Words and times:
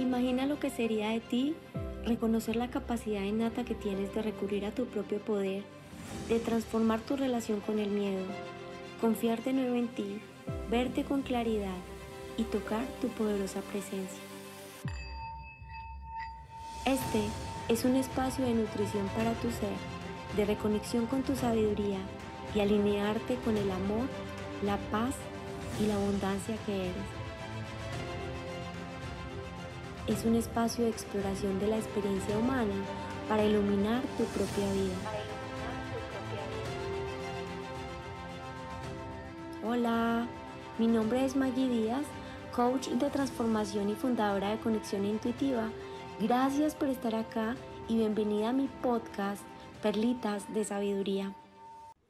Imagina 0.00 0.46
lo 0.46 0.58
que 0.58 0.70
sería 0.70 1.10
de 1.10 1.20
ti 1.20 1.54
reconocer 2.06 2.56
la 2.56 2.70
capacidad 2.70 3.20
innata 3.20 3.66
que 3.66 3.74
tienes 3.74 4.14
de 4.14 4.22
recurrir 4.22 4.64
a 4.64 4.74
tu 4.74 4.86
propio 4.86 5.18
poder, 5.18 5.62
de 6.30 6.40
transformar 6.40 7.00
tu 7.00 7.16
relación 7.16 7.60
con 7.60 7.78
el 7.78 7.90
miedo, 7.90 8.24
confiar 9.02 9.42
de 9.44 9.52
nuevo 9.52 9.74
en 9.74 9.88
ti, 9.88 10.22
verte 10.70 11.04
con 11.04 11.20
claridad 11.20 11.76
y 12.38 12.44
tocar 12.44 12.82
tu 13.02 13.08
poderosa 13.08 13.60
presencia. 13.60 14.22
Este 16.86 17.20
es 17.68 17.84
un 17.84 17.96
espacio 17.96 18.46
de 18.46 18.54
nutrición 18.54 19.06
para 19.08 19.34
tu 19.34 19.50
ser, 19.50 19.76
de 20.34 20.46
reconexión 20.46 21.04
con 21.04 21.22
tu 21.22 21.36
sabiduría 21.36 21.98
y 22.54 22.60
alinearte 22.60 23.34
con 23.44 23.58
el 23.58 23.70
amor, 23.70 24.08
la 24.64 24.78
paz 24.90 25.14
y 25.78 25.86
la 25.86 25.96
abundancia 25.96 26.56
que 26.64 26.86
eres 26.86 27.19
es 30.06 30.24
un 30.24 30.34
espacio 30.34 30.84
de 30.84 30.90
exploración 30.90 31.58
de 31.60 31.68
la 31.68 31.76
experiencia 31.76 32.36
humana 32.38 32.74
para 33.28 33.44
iluminar 33.44 34.02
tu 34.16 34.24
propia 34.24 34.72
vida. 34.72 34.94
Hola, 39.64 40.26
mi 40.78 40.86
nombre 40.86 41.24
es 41.24 41.36
Maggie 41.36 41.68
Díaz, 41.68 42.04
coach 42.54 42.88
de 42.88 43.10
transformación 43.10 43.90
y 43.90 43.94
fundadora 43.94 44.50
de 44.50 44.58
Conexión 44.58 45.04
Intuitiva. 45.04 45.70
Gracias 46.20 46.74
por 46.74 46.88
estar 46.88 47.14
acá 47.14 47.56
y 47.88 47.96
bienvenida 47.96 48.50
a 48.50 48.52
mi 48.52 48.68
podcast 48.82 49.42
Perlitas 49.82 50.52
de 50.52 50.64
Sabiduría. 50.64 51.34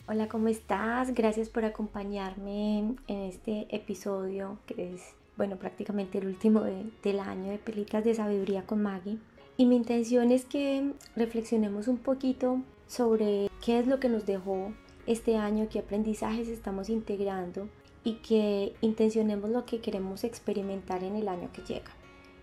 Hola, 0.07 0.29
¿cómo 0.29 0.49
estás? 0.49 1.13
Gracias 1.15 1.49
por 1.49 1.65
acompañarme 1.65 2.79
en 2.79 2.97
este 3.09 3.67
episodio 3.75 4.59
que 4.67 4.95
es 4.95 5.20
bueno, 5.41 5.57
prácticamente 5.57 6.19
el 6.19 6.27
último 6.27 6.65
del 7.03 7.19
año 7.19 7.51
de 7.51 7.57
Pelitas 7.57 8.05
de 8.05 8.15
Sabiduría 8.15 8.67
con 8.67 8.83
Maggie. 8.83 9.17
Y 9.57 9.65
mi 9.65 9.75
intención 9.75 10.33
es 10.33 10.45
que 10.45 10.93
reflexionemos 11.17 11.89
un 11.89 11.97
poquito 11.97 12.61
sobre 12.87 13.49
qué 13.65 13.79
es 13.79 13.87
lo 13.87 14.01
que 14.01 14.11
nos 14.11 14.27
dejó 14.27 14.75
este 15.07 15.39
año, 15.39 15.67
qué 15.71 15.79
aprendizajes 15.79 16.47
estamos 16.49 16.91
integrando 16.91 17.71
y 18.05 18.17
que 18.17 18.75
intencionemos 18.83 19.49
lo 19.49 19.65
que 19.65 19.81
queremos 19.81 20.25
experimentar 20.25 21.05
en 21.05 21.17
el 21.17 21.27
año 21.27 21.49
que 21.55 21.63
llega. 21.63 21.91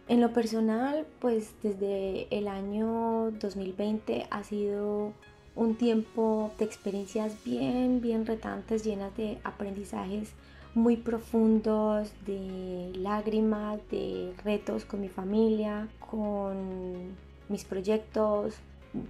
En 0.07 0.19
lo 0.19 0.33
personal, 0.33 1.05
pues 1.19 1.53
desde 1.61 2.27
el 2.35 2.47
año 2.47 3.29
2020 3.29 4.25
ha 4.31 4.43
sido 4.43 5.13
un 5.53 5.75
tiempo 5.75 6.49
de 6.57 6.65
experiencias 6.65 7.43
bien, 7.45 8.01
bien 8.01 8.25
retantes, 8.25 8.83
llenas 8.83 9.15
de 9.15 9.37
aprendizajes 9.43 10.33
muy 10.75 10.97
profundos, 10.97 12.11
de 12.25 12.91
lágrimas, 12.95 13.79
de 13.89 14.33
retos 14.43 14.85
con 14.85 15.01
mi 15.01 15.09
familia, 15.09 15.87
con 15.99 17.15
mis 17.49 17.63
proyectos, 17.63 18.55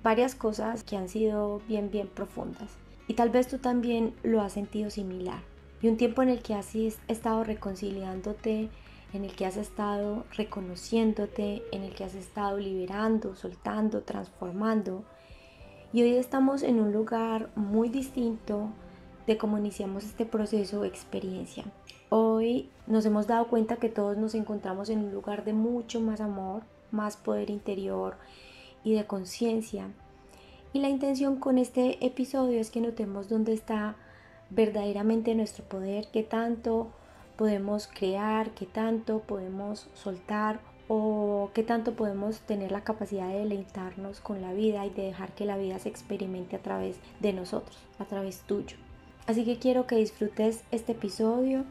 varias 0.04 0.36
cosas 0.36 0.84
que 0.84 0.98
han 0.98 1.10
sido 1.10 1.62
bien, 1.68 1.90
bien 1.92 2.08
profundas. 2.08 2.70
Y 3.08 3.14
tal 3.14 3.30
vez 3.30 3.48
tú 3.48 3.58
también 3.58 4.14
lo 4.24 4.42
has 4.42 4.54
sentido 4.54 4.90
similar. 4.90 5.42
Y 5.82 5.88
un 5.88 5.98
tiempo 5.98 6.22
en 6.22 6.30
el 6.30 6.42
que 6.42 6.56
has 6.56 6.76
estado 6.76 7.44
reconciliándote, 7.44 8.70
en 9.14 9.24
el 9.24 9.32
que 9.34 9.46
has 9.46 9.58
estado 9.58 10.26
reconociéndote, 10.36 11.64
en 11.72 11.84
el 11.84 11.94
que 11.94 12.04
has 12.04 12.16
estado 12.16 12.58
liberando, 12.58 13.36
soltando, 13.36 14.02
transformando. 14.02 15.04
Y 15.94 16.02
hoy 16.02 16.18
estamos 16.18 16.64
en 16.64 16.80
un 16.80 16.92
lugar 16.92 17.50
muy 17.56 17.90
distinto, 17.90 18.70
de 19.28 19.38
cómo 19.38 19.58
iniciamos 19.58 20.06
este 20.06 20.26
proceso 20.26 20.82
de 20.82 20.88
experiencia. 20.88 21.66
Hoy 22.10 22.70
nos 22.88 23.06
hemos 23.06 23.28
dado 23.28 23.48
cuenta 23.50 23.76
que 23.76 23.90
todos 23.90 24.18
nos 24.18 24.34
encontramos 24.34 24.90
en 24.90 25.00
un 25.00 25.12
lugar 25.12 25.44
de 25.44 25.52
mucho 25.52 26.00
más 26.00 26.22
amor, 26.22 26.64
más 26.92 27.18
poder 27.18 27.50
interior 27.50 28.16
y 28.86 28.94
de 28.94 29.06
conciencia. 29.06 29.90
Y 30.72 30.80
la 30.80 30.88
intención 30.88 31.36
con 31.36 31.58
este 31.58 32.06
episodio 32.06 32.60
es 32.60 32.72
que 32.72 32.80
notemos 32.80 33.28
dónde 33.28 33.52
está 33.52 33.98
verdaderamente 34.50 35.36
nuestro 35.36 35.66
poder, 35.66 36.08
qué 36.14 36.24
tanto 36.24 36.88
podemos 37.36 37.88
crear, 37.88 38.52
qué 38.52 38.66
tanto 38.66 39.20
podemos 39.20 39.90
soltar 39.94 40.62
o 40.88 41.52
qué 41.54 41.64
tanto 41.64 41.94
podemos 41.96 42.40
tener 42.40 42.72
la 42.72 42.86
capacidad 42.86 43.28
de 43.28 43.40
deleitarnos 43.40 44.22
con 44.22 44.42
la 44.42 44.54
vida 44.54 44.86
y 44.86 44.90
de 44.90 45.04
dejar 45.04 45.34
que 45.34 45.46
la 45.46 45.58
vida 45.58 45.80
se 45.80 45.90
experimente 45.90 46.56
a 46.56 46.64
través 46.64 46.96
de 47.20 47.34
nosotros, 47.34 47.78
a 48.00 48.06
través 48.06 48.40
tuyo. 48.42 48.78
Así 49.28 49.44
que 49.44 49.60
quiero 49.60 49.86
que 49.88 49.98
disfrutes 49.98 50.64
este 50.72 50.94
episodio. 50.94 51.66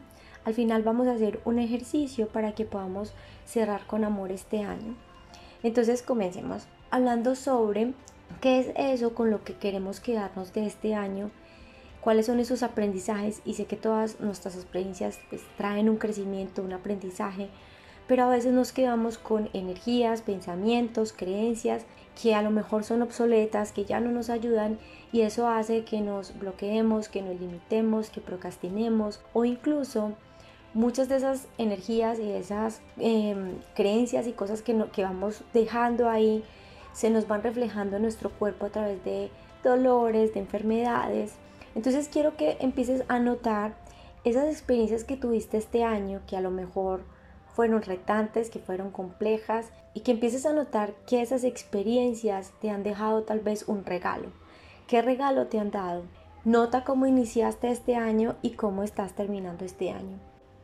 Al 0.45 0.53
final 0.53 0.83
vamos 0.83 1.07
a 1.07 1.13
hacer 1.13 1.41
un 1.43 1.57
ejercicio 1.57 2.27
para 2.27 2.53
que 2.53 2.65
podamos 2.65 3.13
cerrar 3.45 3.87
con 3.87 4.03
amor 4.03 4.31
este 4.31 4.61
año. 4.61 4.95
Entonces 5.63 6.03
comencemos 6.03 6.67
hablando 6.91 7.33
sobre 7.35 7.93
qué 8.41 8.59
es 8.59 8.67
eso 8.75 9.15
con 9.15 9.31
lo 9.31 9.43
que 9.43 9.55
queremos 9.55 9.99
quedarnos 9.99 10.53
de 10.53 10.67
este 10.67 10.93
año, 10.93 11.31
cuáles 11.99 12.27
son 12.27 12.39
esos 12.39 12.61
aprendizajes 12.61 13.41
y 13.43 13.55
sé 13.55 13.65
que 13.65 13.75
todas 13.75 14.19
nuestras 14.19 14.55
experiencias 14.55 15.19
pues, 15.29 15.41
traen 15.57 15.89
un 15.89 15.97
crecimiento, 15.97 16.61
un 16.61 16.73
aprendizaje, 16.73 17.49
pero 18.07 18.25
a 18.25 18.29
veces 18.29 18.53
nos 18.53 18.71
quedamos 18.71 19.17
con 19.17 19.49
energías, 19.53 20.21
pensamientos, 20.21 21.11
creencias 21.11 21.85
que 22.19 22.33
a 22.33 22.41
lo 22.41 22.49
mejor 22.49 22.83
son 22.83 23.01
obsoletas, 23.01 23.71
que 23.71 23.85
ya 23.85 23.99
no 23.99 24.11
nos 24.11 24.29
ayudan 24.29 24.79
y 25.11 25.21
eso 25.21 25.47
hace 25.47 25.83
que 25.83 26.01
nos 26.01 26.37
bloqueemos, 26.37 27.09
que 27.09 27.21
nos 27.21 27.39
limitemos, 27.39 28.09
que 28.09 28.21
procrastinemos 28.21 29.21
o 29.33 29.45
incluso 29.45 30.13
muchas 30.73 31.09
de 31.09 31.17
esas 31.17 31.47
energías 31.57 32.19
y 32.19 32.31
esas 32.31 32.81
em, 32.97 33.59
creencias 33.75 34.27
y 34.27 34.33
cosas 34.33 34.61
que, 34.61 34.75
que 34.91 35.03
vamos 35.03 35.43
dejando 35.53 36.09
ahí 36.09 36.43
se 36.93 37.09
nos 37.09 37.27
van 37.27 37.43
reflejando 37.43 37.97
en 37.97 38.01
nuestro 38.01 38.31
cuerpo 38.31 38.65
a 38.65 38.69
través 38.69 39.03
de 39.03 39.29
dolores, 39.63 40.33
de 40.33 40.39
enfermedades. 40.39 41.33
Entonces 41.75 42.09
quiero 42.11 42.35
que 42.35 42.57
empieces 42.59 43.03
a 43.07 43.19
notar 43.19 43.75
esas 44.23 44.47
experiencias 44.47 45.03
que 45.03 45.17
tuviste 45.17 45.57
este 45.57 45.83
año 45.83 46.21
que 46.27 46.35
a 46.35 46.41
lo 46.41 46.49
mejor 46.49 47.03
fueron 47.57 47.81
retantes, 47.81 48.51
que 48.51 48.59
fueron 48.59 48.91
complejas 48.91 49.71
y 49.95 50.01
que 50.01 50.11
empieces 50.11 50.45
a 50.45 50.53
notar 50.53 50.93
que 51.07 51.23
esas 51.23 51.43
experiencias 51.43 52.53
te 52.61 52.69
han 52.69 52.83
dejado 52.83 53.23
tal 53.23 53.39
vez 53.39 53.67
un 53.67 53.83
regalo. 53.83 54.29
¿Qué 54.85 55.01
regalo 55.01 55.47
te 55.47 55.57
han 55.57 55.71
dado? 55.71 56.03
Nota 56.45 56.83
cómo 56.83 57.07
iniciaste 57.07 57.71
este 57.71 57.95
año 57.95 58.35
y 58.43 58.51
cómo 58.51 58.83
estás 58.83 59.13
terminando 59.13 59.65
este 59.65 59.89
año. 59.89 60.19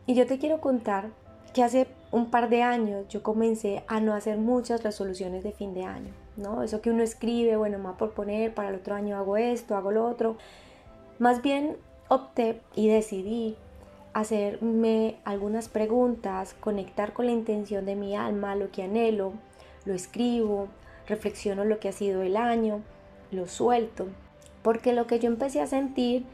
Y 0.05 0.13
yo 0.13 0.27
te 0.27 0.37
quiero 0.37 0.61
contar 0.61 1.09
que 1.55 1.63
hace 1.63 1.87
un 2.11 2.29
par 2.29 2.47
de 2.47 2.61
años 2.61 3.07
yo 3.07 3.23
comencé 3.23 3.83
a 3.87 3.99
no 3.99 4.13
hacer 4.13 4.37
muchas 4.37 4.83
resoluciones 4.83 5.43
de 5.43 5.51
fin 5.51 5.73
de 5.73 5.85
año, 5.85 6.13
¿no? 6.37 6.61
Eso 6.61 6.81
que 6.81 6.91
uno 6.91 7.01
escribe, 7.01 7.57
bueno, 7.57 7.79
más 7.79 7.95
por 7.95 8.11
poner, 8.11 8.53
para 8.53 8.69
el 8.69 8.75
otro 8.75 8.93
año 8.93 9.17
hago 9.17 9.35
esto, 9.35 9.75
hago 9.75 9.89
lo 9.89 10.05
otro. 10.05 10.37
Más 11.17 11.41
bien 11.41 11.75
opté 12.07 12.61
y 12.75 12.87
decidí 12.87 13.57
hacerme 14.13 15.17
algunas 15.25 15.69
preguntas, 15.69 16.55
conectar 16.59 17.13
con 17.13 17.25
la 17.25 17.31
intención 17.31 17.85
de 17.85 17.95
mi 17.95 18.15
alma, 18.15 18.55
lo 18.55 18.71
que 18.71 18.83
anhelo, 18.83 19.33
lo 19.85 19.93
escribo, 19.93 20.67
reflexiono 21.07 21.65
lo 21.65 21.79
que 21.79 21.89
ha 21.89 21.93
sido 21.93 22.21
el 22.21 22.37
año, 22.37 22.81
lo 23.31 23.47
suelto, 23.47 24.07
porque 24.61 24.93
lo 24.93 25.07
que 25.07 25.19
yo 25.19 25.27
empecé 25.27 25.61
a 25.61 25.67
sentir 25.67 26.25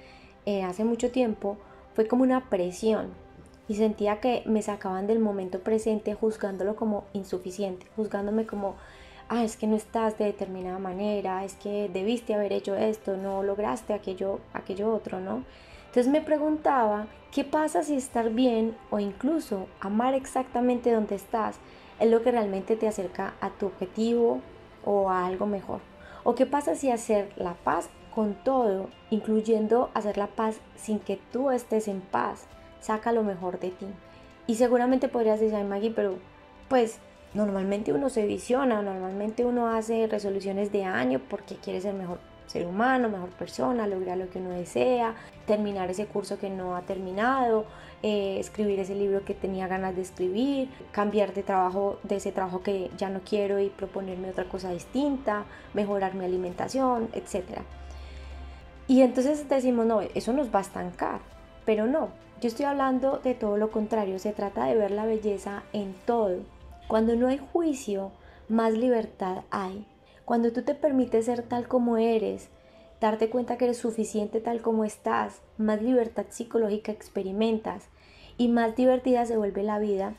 eh, 0.45 0.63
hace 0.63 0.83
mucho 0.83 1.11
tiempo 1.11 1.57
fue 1.93 2.07
como 2.07 2.23
una 2.23 2.49
presión 2.49 3.09
y 3.67 3.75
sentía 3.75 4.19
que 4.19 4.43
me 4.45 4.61
sacaban 4.61 5.07
del 5.07 5.19
momento 5.19 5.59
presente 5.59 6.15
juzgándolo 6.15 6.75
como 6.75 7.05
insuficiente, 7.13 7.85
juzgándome 7.95 8.45
como, 8.45 8.75
ah, 9.29 9.43
es 9.43 9.57
que 9.57 9.67
no 9.67 9.75
estás 9.75 10.17
de 10.17 10.25
determinada 10.25 10.79
manera, 10.79 11.45
es 11.45 11.55
que 11.55 11.89
debiste 11.91 12.33
haber 12.33 12.51
hecho 12.51 12.75
esto, 12.75 13.15
no 13.15 13.43
lograste 13.43 13.93
aquello, 13.93 14.39
aquello 14.53 14.93
otro, 14.93 15.19
¿no? 15.19 15.43
Entonces 15.89 16.11
me 16.11 16.21
preguntaba, 16.21 17.07
¿qué 17.31 17.43
pasa 17.43 17.81
si 17.81 17.95
estar 17.95 18.29
bien 18.29 18.77
o 18.91 18.99
incluso 18.99 19.65
amar 19.79 20.13
exactamente 20.13 20.93
donde 20.93 21.15
estás 21.15 21.55
es 21.99 22.11
lo 22.11 22.21
que 22.21 22.31
realmente 22.31 22.75
te 22.75 22.87
acerca 22.87 23.33
a 23.41 23.49
tu 23.49 23.65
objetivo 23.65 24.39
o 24.85 25.09
a 25.09 25.25
algo 25.25 25.47
mejor? 25.47 25.79
¿O 26.23 26.35
qué 26.35 26.45
pasa 26.45 26.75
si 26.75 26.91
hacer 26.91 27.31
la 27.37 27.55
paz 27.55 27.89
con 28.13 28.35
todo, 28.35 28.89
incluyendo 29.09 29.89
hacer 29.95 30.19
la 30.19 30.27
paz 30.27 30.59
sin 30.75 30.99
que 30.99 31.19
tú 31.31 31.49
estés 31.49 31.87
en 31.87 32.01
paz, 32.01 32.45
saca 32.81 33.11
lo 33.11 33.23
mejor 33.23 33.59
de 33.59 33.71
ti? 33.71 33.87
Y 34.45 34.55
seguramente 34.55 35.07
podrías 35.07 35.39
decir, 35.39 35.63
Maggie, 35.63 35.89
pero 35.89 36.19
pues 36.67 36.99
normalmente 37.33 37.93
uno 37.93 38.09
se 38.09 38.27
visiona, 38.27 38.83
normalmente 38.83 39.43
uno 39.43 39.69
hace 39.69 40.05
resoluciones 40.05 40.71
de 40.71 40.83
año 40.83 41.19
porque 41.27 41.55
quiere 41.55 41.81
ser 41.81 41.95
mejor 41.95 42.19
ser 42.49 42.65
humano, 42.65 43.09
mejor 43.09 43.29
persona, 43.29 43.85
lograr 43.85 44.17
lo 44.17 44.29
que 44.29 44.39
uno 44.39 44.49
desea, 44.49 45.13
terminar 45.45 45.89
ese 45.91 46.07
curso 46.07 46.39
que 46.39 46.49
no 46.49 46.75
ha 46.75 46.81
terminado, 46.81 47.65
eh, 48.01 48.37
escribir 48.39 48.79
ese 48.79 48.95
libro 48.95 49.23
que 49.23 49.35
tenía 49.35 49.67
ganas 49.67 49.95
de 49.95 50.01
escribir, 50.01 50.69
cambiar 50.91 51.33
de 51.33 51.43
trabajo, 51.43 51.99
de 52.03 52.15
ese 52.15 52.31
trabajo 52.31 52.63
que 52.63 52.89
ya 52.97 53.09
no 53.09 53.19
quiero 53.21 53.59
y 53.59 53.69
proponerme 53.69 54.31
otra 54.31 54.45
cosa 54.45 54.71
distinta, 54.71 55.45
mejorar 55.73 56.15
mi 56.15 56.25
alimentación, 56.25 57.09
etc. 57.13 57.61
Y 58.87 59.03
entonces 59.03 59.47
decimos, 59.47 59.85
no, 59.85 60.01
eso 60.01 60.33
nos 60.33 60.53
va 60.53 60.59
a 60.59 60.63
estancar, 60.63 61.19
pero 61.65 61.85
no, 61.85 62.09
yo 62.41 62.47
estoy 62.47 62.65
hablando 62.65 63.19
de 63.19 63.35
todo 63.35 63.57
lo 63.57 63.69
contrario, 63.69 64.17
se 64.17 64.31
trata 64.31 64.65
de 64.65 64.75
ver 64.75 64.91
la 64.91 65.05
belleza 65.05 65.63
en 65.73 65.93
todo 66.05 66.37
Cuando 66.87 67.15
no 67.15 67.27
hay 67.27 67.37
juicio, 67.37 68.11
más 68.47 68.73
libertad 68.73 69.43
hay. 69.51 69.85
Cuando 70.29 70.51
tú 70.51 70.61
te 70.61 70.75
permites 70.75 71.25
ser 71.25 71.41
tal 71.41 71.67
como 71.67 71.97
eres, 71.97 72.49
darte 73.01 73.31
cuenta 73.31 73.57
que 73.57 73.65
eres 73.65 73.79
suficiente 73.79 74.39
tal 74.39 74.61
como 74.61 74.85
estás, 74.85 75.41
más 75.57 75.81
libertad 75.81 76.27
psicológica 76.29 76.91
experimentas 76.91 77.87
y 78.37 78.47
más 78.47 78.75
divertida 78.75 79.25
se 79.25 79.37
vuelve 79.37 79.63
la 79.63 79.79
vida 79.79 80.13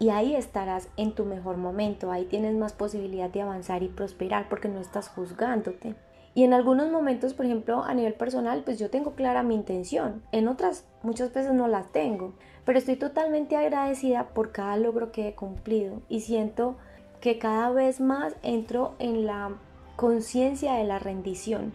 y 0.00 0.08
ahí 0.08 0.34
estarás 0.34 0.88
en 0.96 1.12
tu 1.12 1.24
mejor 1.24 1.56
momento, 1.56 2.10
ahí 2.10 2.24
tienes 2.24 2.56
más 2.56 2.72
posibilidad 2.72 3.30
de 3.30 3.42
avanzar 3.42 3.84
y 3.84 3.88
prosperar 3.90 4.48
porque 4.48 4.66
no 4.66 4.80
estás 4.80 5.08
juzgándote. 5.08 5.94
Y 6.34 6.42
en 6.42 6.52
algunos 6.52 6.90
momentos, 6.90 7.32
por 7.32 7.46
ejemplo, 7.46 7.84
a 7.84 7.94
nivel 7.94 8.14
personal, 8.14 8.64
pues 8.64 8.80
yo 8.80 8.90
tengo 8.90 9.12
clara 9.12 9.44
mi 9.44 9.54
intención. 9.54 10.24
En 10.32 10.48
otras 10.48 10.84
muchas 11.04 11.32
veces 11.32 11.52
no 11.52 11.68
la 11.68 11.84
tengo. 11.84 12.34
Pero 12.64 12.80
estoy 12.80 12.96
totalmente 12.96 13.56
agradecida 13.56 14.30
por 14.34 14.50
cada 14.50 14.76
logro 14.76 15.12
que 15.12 15.28
he 15.28 15.36
cumplido. 15.36 16.02
Y 16.08 16.22
siento 16.22 16.76
que 17.24 17.38
cada 17.38 17.70
vez 17.70 18.02
más 18.02 18.34
entro 18.42 18.96
en 18.98 19.24
la 19.24 19.52
conciencia 19.96 20.74
de 20.74 20.84
la 20.84 20.98
rendición. 20.98 21.72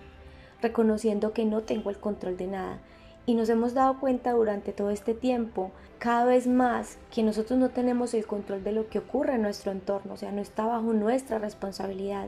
Reconociendo 0.62 1.34
que 1.34 1.44
no 1.44 1.62
tengo 1.62 1.90
el 1.90 1.98
control 1.98 2.38
de 2.38 2.46
nada. 2.46 2.78
Y 3.26 3.34
nos 3.34 3.50
hemos 3.50 3.74
dado 3.74 4.00
cuenta 4.00 4.34
durante 4.34 4.74
todo 4.74 4.92
este 4.92 5.16
tiempo, 5.16 5.72
cada 5.98 6.26
vez 6.26 6.46
más, 6.46 7.00
que 7.10 7.24
nosotros 7.24 7.58
no 7.58 7.70
tenemos 7.70 8.14
el 8.14 8.28
control 8.28 8.64
de 8.64 8.74
lo 8.74 8.90
que 8.90 9.00
ocurre 9.00 9.34
en 9.34 9.42
nuestro 9.42 9.72
entorno, 9.72 10.14
o 10.14 10.18
sea, 10.18 10.32
no 10.32 10.40
está 10.40 10.68
bajo 10.68 10.94
nuestra 10.94 11.40
responsabilidad. 11.40 12.28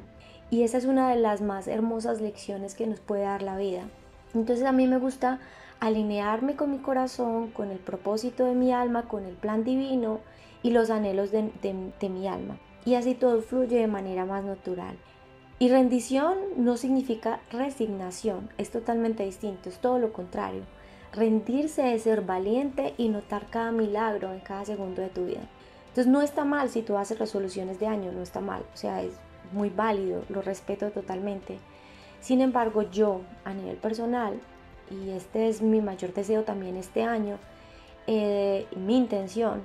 Y 0.50 0.64
esa 0.64 0.80
es 0.80 0.86
una 0.86 1.12
de 1.12 1.18
las 1.18 1.42
más 1.42 1.68
hermosas 1.68 2.22
lecciones 2.22 2.74
que 2.74 2.88
nos 2.88 3.02
puede 3.02 3.22
dar 3.22 3.44
la 3.44 3.56
vida. 3.56 3.84
Entonces 4.34 4.66
a 4.66 4.72
mí 4.72 4.88
me 4.88 4.98
gusta 4.98 5.40
alinearme 5.80 6.56
con 6.56 6.72
mi 6.72 6.80
corazón, 6.80 7.52
con 7.52 7.70
el 7.70 7.78
propósito 7.78 8.46
de 8.46 8.56
mi 8.56 8.74
alma, 8.74 9.04
con 9.04 9.26
el 9.26 9.36
plan 9.36 9.64
divino 9.64 10.22
y 10.64 10.72
los 10.72 10.90
anhelos 10.90 11.30
de, 11.30 11.52
de 11.62 12.10
mi 12.10 12.28
alma. 12.28 12.58
Y 12.86 12.96
así 12.96 13.14
todo 13.14 13.42
fluye 13.42 13.80
de 13.80 13.88
manera 13.88 14.26
más 14.26 14.44
natural. 14.44 14.96
Y 15.60 15.70
rendición 15.70 16.38
no 16.58 16.76
significa 16.76 17.40
resignación, 17.52 18.50
es 18.58 18.72
totalmente 18.72 19.24
distinto, 19.24 19.70
es 19.70 19.78
todo 19.78 20.00
lo 20.00 20.12
contrario. 20.12 20.64
Rendirse 21.14 21.94
es 21.94 22.04
ser 22.04 22.22
valiente 22.22 22.96
y 22.98 23.10
notar 23.10 23.46
cada 23.50 23.72
milagro 23.72 24.34
en 24.34 24.40
cada 24.40 24.66
segundo 24.66 25.02
de 25.02 25.10
tu 25.10 25.26
vida. 25.26 25.42
Entonces 25.90 26.08
no 26.08 26.22
está 26.22 26.46
mal 26.46 26.70
si 26.70 26.82
tú 26.82 26.98
haces 26.98 27.20
resoluciones 27.20 27.80
de 27.80 27.86
año, 27.86 28.12
no 28.12 28.24
está 28.24 28.40
mal, 28.40 28.64
o 28.74 28.78
sea, 28.78 29.04
es 29.04 29.14
muy 29.52 29.70
válido, 29.70 30.24
lo 30.30 30.42
respeto 30.42 30.90
totalmente. 30.90 31.60
Sin 32.22 32.42
embargo, 32.42 32.84
yo 32.90 33.22
a 33.44 33.54
nivel 33.54 33.76
personal, 33.76 34.40
y 34.90 35.10
este 35.10 35.50
es 35.50 35.62
mi 35.62 35.82
mayor 35.82 36.14
deseo 36.14 36.44
también 36.44 36.78
este 36.78 37.04
año, 37.04 37.38
eh, 38.08 38.66
mi 38.76 38.98
intención 38.98 39.64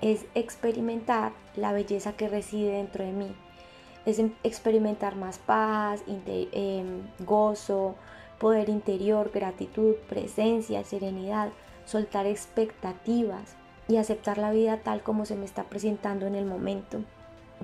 es 0.00 0.26
experimentar 0.34 1.32
la 1.56 1.72
belleza 1.72 2.12
que 2.12 2.28
reside 2.28 2.72
dentro 2.72 3.04
de 3.04 3.12
mí. 3.12 3.34
Es 4.04 4.20
experimentar 4.44 5.16
más 5.16 5.38
paz, 5.38 6.02
em, 6.06 7.02
gozo, 7.18 7.96
poder 8.38 8.68
interior, 8.68 9.30
gratitud, 9.32 9.94
presencia, 10.08 10.84
serenidad, 10.84 11.50
soltar 11.86 12.26
expectativas 12.26 13.56
y 13.88 13.96
aceptar 13.96 14.38
la 14.38 14.50
vida 14.50 14.80
tal 14.82 15.02
como 15.02 15.24
se 15.24 15.36
me 15.36 15.44
está 15.44 15.64
presentando 15.64 16.26
en 16.26 16.34
el 16.34 16.44
momento. 16.44 16.98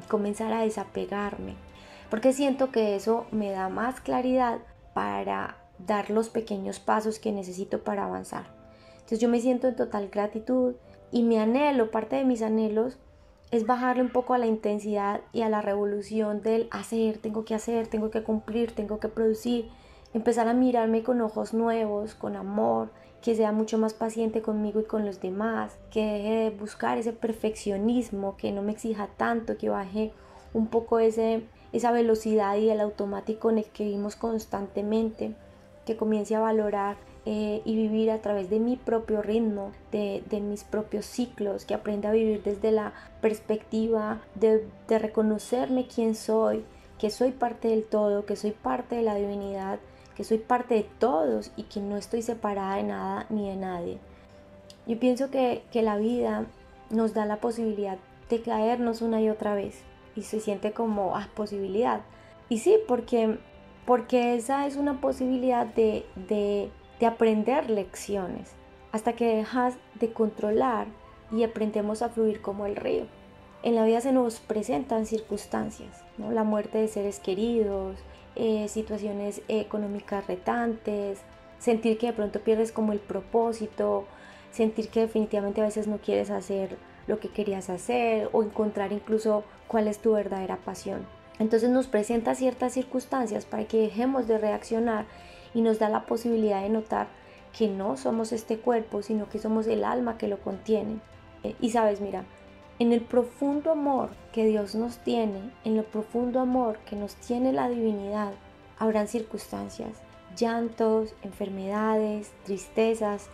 Comenzar 0.08 0.52
a 0.52 0.62
desapegarme, 0.62 1.54
porque 2.10 2.32
siento 2.32 2.70
que 2.70 2.96
eso 2.96 3.26
me 3.30 3.50
da 3.50 3.68
más 3.68 4.00
claridad 4.00 4.60
para 4.94 5.58
dar 5.78 6.10
los 6.10 6.28
pequeños 6.28 6.80
pasos 6.80 7.18
que 7.18 7.32
necesito 7.32 7.82
para 7.82 8.04
avanzar. 8.04 8.46
Entonces 8.94 9.20
yo 9.20 9.28
me 9.28 9.40
siento 9.40 9.68
en 9.68 9.76
total 9.76 10.08
gratitud 10.08 10.74
y 11.12 11.22
mi 11.22 11.38
anhelo, 11.38 11.90
parte 11.90 12.16
de 12.16 12.24
mis 12.24 12.42
anhelos, 12.42 12.98
es 13.50 13.66
bajarle 13.66 14.02
un 14.02 14.08
poco 14.08 14.32
a 14.32 14.38
la 14.38 14.46
intensidad 14.46 15.20
y 15.32 15.42
a 15.42 15.50
la 15.50 15.60
revolución 15.60 16.42
del 16.42 16.68
hacer, 16.70 17.18
tengo 17.18 17.44
que 17.44 17.54
hacer, 17.54 17.86
tengo 17.86 18.10
que 18.10 18.22
cumplir, 18.22 18.72
tengo 18.72 18.98
que 18.98 19.08
producir, 19.08 19.68
empezar 20.14 20.48
a 20.48 20.54
mirarme 20.54 21.02
con 21.02 21.20
ojos 21.20 21.52
nuevos, 21.52 22.14
con 22.14 22.34
amor, 22.34 22.88
que 23.20 23.34
sea 23.34 23.52
mucho 23.52 23.76
más 23.76 23.92
paciente 23.92 24.40
conmigo 24.40 24.80
y 24.80 24.84
con 24.84 25.04
los 25.04 25.20
demás, 25.20 25.76
que 25.90 26.00
deje 26.04 26.34
de 26.34 26.50
buscar 26.50 26.96
ese 26.96 27.12
perfeccionismo, 27.12 28.38
que 28.38 28.50
no 28.50 28.62
me 28.62 28.72
exija 28.72 29.08
tanto, 29.18 29.58
que 29.58 29.68
baje 29.68 30.12
un 30.54 30.68
poco 30.68 30.98
ese, 30.98 31.44
esa 31.72 31.92
velocidad 31.92 32.56
y 32.56 32.70
el 32.70 32.80
automático 32.80 33.50
en 33.50 33.58
el 33.58 33.64
que 33.66 33.84
vivimos 33.84 34.16
constantemente, 34.16 35.34
que 35.84 35.98
comience 35.98 36.34
a 36.34 36.40
valorar 36.40 36.96
eh, 37.24 37.62
y 37.64 37.76
vivir 37.76 38.10
a 38.10 38.20
través 38.20 38.50
de 38.50 38.58
mi 38.58 38.76
propio 38.76 39.22
ritmo, 39.22 39.72
de, 39.92 40.22
mis 40.40 40.64
propios 40.64 41.06
ciclos, 41.06 41.64
que 41.64 41.74
aprenda 41.74 42.08
a 42.08 42.12
vivir 42.12 42.42
desde 42.42 42.72
la 42.72 42.92
perspectiva 43.20 44.20
de, 44.34 44.66
de 44.88 44.98
reconocerme 44.98 45.86
quién 45.86 46.14
soy, 46.14 46.64
que 46.98 47.10
soy 47.10 47.30
parte 47.30 47.68
del 47.68 47.84
todo, 47.84 48.26
que 48.26 48.36
soy 48.36 48.52
parte 48.52 48.96
de 48.96 49.02
la 49.02 49.14
divinidad, 49.14 49.78
que 50.16 50.24
soy 50.24 50.38
parte 50.38 50.74
de 50.74 50.86
todos 50.98 51.52
y 51.56 51.64
que 51.64 51.80
no 51.80 51.96
estoy 51.96 52.22
separada 52.22 52.76
de 52.76 52.82
nada 52.84 53.26
ni 53.28 53.48
de 53.48 53.56
nadie. 53.56 53.98
Yo 54.86 54.98
pienso 54.98 55.30
que, 55.30 55.62
la 55.74 55.96
vida 55.96 56.46
nos 56.90 57.14
da 57.14 57.24
la 57.24 57.36
posibilidad 57.36 57.98
de 58.28 58.42
caernos 58.42 59.02
una 59.02 59.20
y 59.20 59.28
otra 59.28 59.54
vez 59.54 59.80
y 60.16 60.22
se 60.22 60.40
siente 60.40 60.72
como 60.72 61.16
ah, 61.16 61.28
posibilidad. 61.34 62.00
Y 62.48 62.58
sí, 62.58 62.76
porque, 62.86 63.38
porque 63.86 64.34
esa 64.34 64.66
es 64.66 64.76
una 64.76 65.00
posibilidad 65.00 65.66
de, 65.66 66.04
de, 66.16 66.70
de 67.02 67.08
aprender 67.08 67.68
lecciones 67.68 68.52
hasta 68.92 69.14
que 69.14 69.34
dejas 69.34 69.74
de 69.98 70.12
controlar 70.12 70.86
y 71.32 71.42
aprendemos 71.42 72.00
a 72.00 72.10
fluir 72.10 72.40
como 72.40 72.64
el 72.64 72.76
río. 72.76 73.06
En 73.64 73.74
la 73.74 73.84
vida 73.84 74.00
se 74.00 74.12
nos 74.12 74.38
presentan 74.38 75.04
circunstancias, 75.04 76.04
¿no? 76.16 76.30
la 76.30 76.44
muerte 76.44 76.78
de 76.78 76.86
seres 76.86 77.18
queridos, 77.18 77.96
eh, 78.36 78.68
situaciones 78.68 79.42
económicas 79.48 80.28
retantes, 80.28 81.18
sentir 81.58 81.98
que 81.98 82.06
de 82.06 82.12
pronto 82.12 82.38
pierdes 82.38 82.70
como 82.70 82.92
el 82.92 83.00
propósito, 83.00 84.04
sentir 84.52 84.88
que 84.88 85.00
definitivamente 85.00 85.60
a 85.60 85.64
veces 85.64 85.88
no 85.88 85.98
quieres 85.98 86.30
hacer 86.30 86.76
lo 87.08 87.18
que 87.18 87.30
querías 87.30 87.68
hacer 87.68 88.30
o 88.32 88.44
encontrar 88.44 88.92
incluso 88.92 89.42
cuál 89.66 89.88
es 89.88 89.98
tu 89.98 90.12
verdadera 90.12 90.58
pasión. 90.58 91.04
Entonces 91.40 91.68
nos 91.68 91.88
presenta 91.88 92.36
ciertas 92.36 92.74
circunstancias 92.74 93.44
para 93.44 93.64
que 93.64 93.78
dejemos 93.78 94.28
de 94.28 94.38
reaccionar 94.38 95.06
y 95.54 95.60
nos 95.62 95.78
da 95.78 95.88
la 95.88 96.06
posibilidad 96.06 96.62
de 96.62 96.68
notar 96.68 97.08
que 97.56 97.68
no 97.68 97.96
somos 97.96 98.32
este 98.32 98.58
cuerpo, 98.58 99.02
sino 99.02 99.28
que 99.28 99.38
somos 99.38 99.66
el 99.66 99.84
alma 99.84 100.18
que 100.18 100.28
lo 100.28 100.40
contiene. 100.40 101.00
Eh, 101.42 101.54
y 101.60 101.70
sabes, 101.70 102.00
mira, 102.00 102.24
en 102.78 102.92
el 102.92 103.02
profundo 103.02 103.70
amor 103.70 104.10
que 104.32 104.46
Dios 104.46 104.74
nos 104.74 104.98
tiene, 104.98 105.52
en 105.64 105.76
el 105.76 105.84
profundo 105.84 106.40
amor 106.40 106.78
que 106.86 106.96
nos 106.96 107.14
tiene 107.16 107.52
la 107.52 107.68
divinidad, 107.68 108.32
habrán 108.78 109.08
circunstancias, 109.08 109.98
llantos, 110.36 111.14
enfermedades, 111.22 112.32
tristezas, 112.44 113.28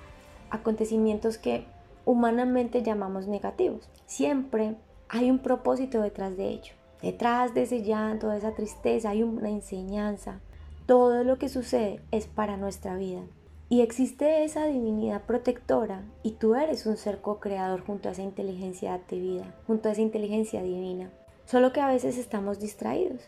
acontecimientos 0.51 1.39
que 1.39 1.67
humanamente 2.05 2.83
llamamos 2.83 3.27
negativos. 3.27 3.89
Siempre 4.07 4.77
hay 5.09 5.31
un 5.31 5.39
propósito 5.39 6.03
detrás 6.03 6.37
de 6.37 6.49
ello. 6.49 6.73
Detrás 7.03 7.55
de 7.55 7.63
ese 7.63 7.83
llanto, 7.83 8.29
de 8.29 8.39
esa 8.39 8.55
tristeza, 8.55 9.11
hay 9.11 9.23
una 9.23 9.49
enseñanza. 9.49 10.41
Todo 10.89 11.23
lo 11.23 11.37
que 11.37 11.51
sucede 11.51 12.01
es 12.13 12.27
para 12.29 12.57
nuestra 12.57 12.97
vida. 12.97 13.21
Y 13.69 13.83
existe 13.83 14.43
esa 14.45 14.65
divinidad 14.65 15.21
protectora 15.21 16.03
y 16.23 16.31
tú 16.31 16.55
eres 16.55 16.87
un 16.87 16.97
ser 16.97 17.21
co-creador 17.21 17.85
junto 17.85 18.09
a 18.09 18.13
esa 18.13 18.23
inteligencia 18.23 18.99
de 19.07 19.19
vida, 19.19 19.55
junto 19.67 19.91
a 19.91 19.93
esa 19.93 20.01
inteligencia 20.01 20.63
divina. 20.63 21.11
Solo 21.45 21.75
que 21.75 21.83
a 21.83 21.89
veces 21.89 22.17
estamos 22.17 22.59
distraídos 22.59 23.21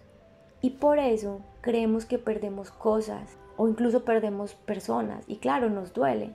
y 0.63 0.71
por 0.71 0.99
eso 0.99 1.43
creemos 1.61 2.07
que 2.07 2.19
perdemos 2.19 2.71
cosas 2.71 3.37
o 3.59 3.69
incluso 3.69 4.07
perdemos 4.07 4.55
personas 4.55 5.27
y 5.27 5.37
claro, 5.37 5.69
nos 5.69 5.93
duele. 5.93 6.31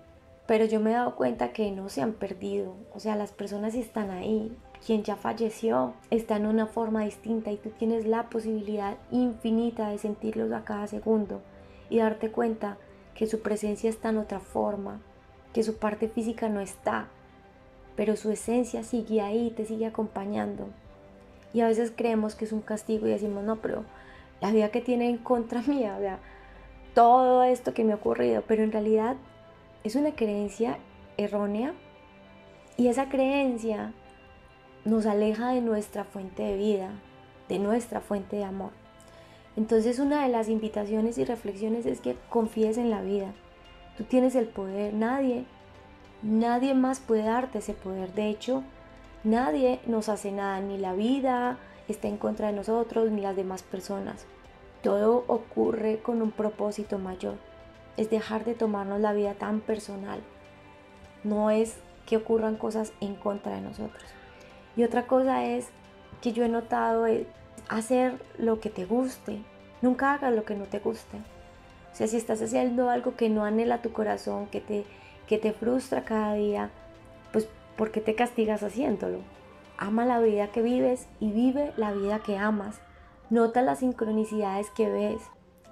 Pero 0.46 0.66
yo 0.66 0.80
me 0.80 0.92
he 0.92 0.94
dado 0.94 1.16
cuenta 1.16 1.54
que 1.54 1.72
no 1.72 1.90
se 1.90 2.04
han 2.04 2.14
perdido, 2.14 2.76
o 2.94 3.00
sea, 3.00 3.16
las 3.16 3.32
personas 3.32 3.74
están 3.74 4.12
ahí. 4.12 4.56
Quien 4.86 5.02
ya 5.02 5.16
falleció 5.16 5.94
está 6.12 6.36
en 6.36 6.46
una 6.46 6.68
forma 6.68 7.06
distinta 7.06 7.52
y 7.52 7.58
tú 7.58 7.72
tienes 7.72 8.06
la 8.06 8.30
posibilidad 8.30 8.98
infinita 9.10 9.90
de 9.90 9.98
sentirlos 9.98 10.52
a 10.52 10.64
cada 10.64 10.86
segundo 10.86 11.42
y 11.90 11.98
darte 11.98 12.30
cuenta 12.30 12.78
que 13.16 13.26
su 13.26 13.42
presencia 13.42 13.90
está 13.90 14.10
en 14.10 14.18
otra 14.18 14.40
forma, 14.40 15.02
que 15.54 15.64
su 15.64 15.78
parte 15.78 16.08
física 16.08 16.50
no 16.50 16.60
está, 16.60 17.08
pero 17.96 18.16
su 18.16 18.30
esencia 18.30 18.84
sigue 18.84 19.22
ahí, 19.22 19.50
te 19.50 19.66
sigue 19.66 19.88
acompañando. 19.88 20.68
Y 21.52 21.62
a 21.62 21.68
veces 21.68 21.92
creemos 21.96 22.36
que 22.36 22.46
es 22.46 22.52
un 22.52 22.62
castigo 22.62 23.08
y 23.08 23.12
decimos, 23.12 23.44
no, 23.44 23.56
pero 23.56 23.86
la 24.40 24.52
vida 24.52 24.70
que 24.70 24.82
tiene 24.82 25.10
en 25.10 25.18
contra 25.18 25.62
mía, 25.68 25.96
o 25.98 26.02
sea, 26.02 26.20
todo 26.94 27.44
esto 27.44 27.74
que 27.74 27.84
me 27.84 27.94
ha 27.94 27.96
ocurrido, 27.96 28.44
pero 28.48 28.64
en 28.64 28.72
realidad 28.72 29.16
es 29.84 29.96
una 29.96 30.12
creencia 30.12 30.78
errónea 31.18 31.74
y 32.78 32.88
esa 32.88 33.10
creencia 33.10 33.94
nos 34.86 35.06
aleja 35.06 35.50
de 35.50 35.62
nuestra 35.62 36.06
fuente 36.06 36.44
de 36.44 36.56
vida, 36.56 36.92
de 37.50 37.60
nuestra 37.60 38.00
fuente 38.00 38.38
de 38.38 38.46
amor. 38.46 38.72
Entonces 39.58 40.00
una 40.00 40.24
de 40.24 40.30
las 40.30 40.48
invitaciones 40.48 41.18
y 41.18 41.26
reflexiones 41.26 41.86
es 41.86 42.00
que 42.00 42.16
confíes 42.30 42.78
en 42.78 42.90
la 42.90 43.02
vida. 43.02 43.34
Tú 43.98 44.04
tienes 44.04 44.36
el 44.36 44.48
poder, 44.48 44.94
nadie, 44.94 45.46
nadie 46.22 46.74
más 46.74 47.00
puede 47.00 47.24
darte 47.24 47.60
ese 47.60 47.74
poder. 47.74 48.14
De 48.14 48.30
hecho, 48.30 48.64
Nadie 49.26 49.80
nos 49.88 50.08
hace 50.08 50.32
nada, 50.32 50.60
ni 50.60 50.78
la 50.78 50.94
vida 50.94 51.58
está 51.88 52.08
en 52.08 52.18
contra 52.18 52.46
de 52.46 52.54
nosotros, 52.54 53.10
ni 53.10 53.22
las 53.22 53.36
demás 53.36 53.64
personas. 53.64 54.28
Todo 54.84 55.24
ocurre 55.26 55.98
con 55.98 56.22
un 56.22 56.30
propósito 56.30 57.00
mayor. 57.00 57.34
Es 57.98 58.12
dejar 58.12 58.46
de 58.46 58.54
tomarnos 58.54 59.02
la 59.02 59.14
vida 59.14 59.34
tan 59.34 59.62
personal. 59.62 60.20
No 61.24 61.50
es 61.50 61.78
que 62.06 62.18
ocurran 62.18 62.56
cosas 62.56 62.94
en 63.02 63.16
contra 63.16 63.56
de 63.56 63.62
nosotros. 63.62 64.04
Y 64.76 64.84
otra 64.84 65.08
cosa 65.08 65.46
es 65.46 65.68
que 66.22 66.34
yo 66.34 66.44
he 66.44 66.50
notado 66.50 67.06
es 67.06 67.26
hacer 67.70 68.20
lo 68.38 68.60
que 68.60 68.70
te 68.70 68.86
guste. 68.86 69.42
Nunca 69.82 70.14
hagas 70.14 70.34
lo 70.34 70.44
que 70.44 70.56
no 70.56 70.66
te 70.66 70.80
guste. 70.80 71.18
O 71.94 71.96
sea, 71.96 72.08
si 72.08 72.18
estás 72.18 72.42
haciendo 72.42 72.90
algo 72.90 73.16
que 73.16 73.30
no 73.30 73.46
anhela 73.46 73.82
tu 73.82 73.94
corazón, 73.94 74.48
que 74.48 74.60
te, 74.60 74.86
que 75.28 75.38
te 75.38 75.54
frustra 75.54 76.04
cada 76.04 76.34
día, 76.34 76.70
pues 77.32 77.48
¿por 77.78 77.92
qué 77.92 78.02
te 78.02 78.16
castigas 78.16 78.64
haciéndolo? 78.64 79.20
Ama 79.78 80.06
la 80.06 80.20
vida 80.20 80.52
que 80.52 80.62
vives 80.62 81.08
y 81.20 81.32
vive 81.32 81.74
la 81.78 81.92
vida 81.92 82.20
que 82.20 82.38
amas. 82.38 82.80
Nota 83.30 83.62
las 83.62 83.80
sincronicidades 83.80 84.70
que 84.72 84.90
ves. 84.90 85.22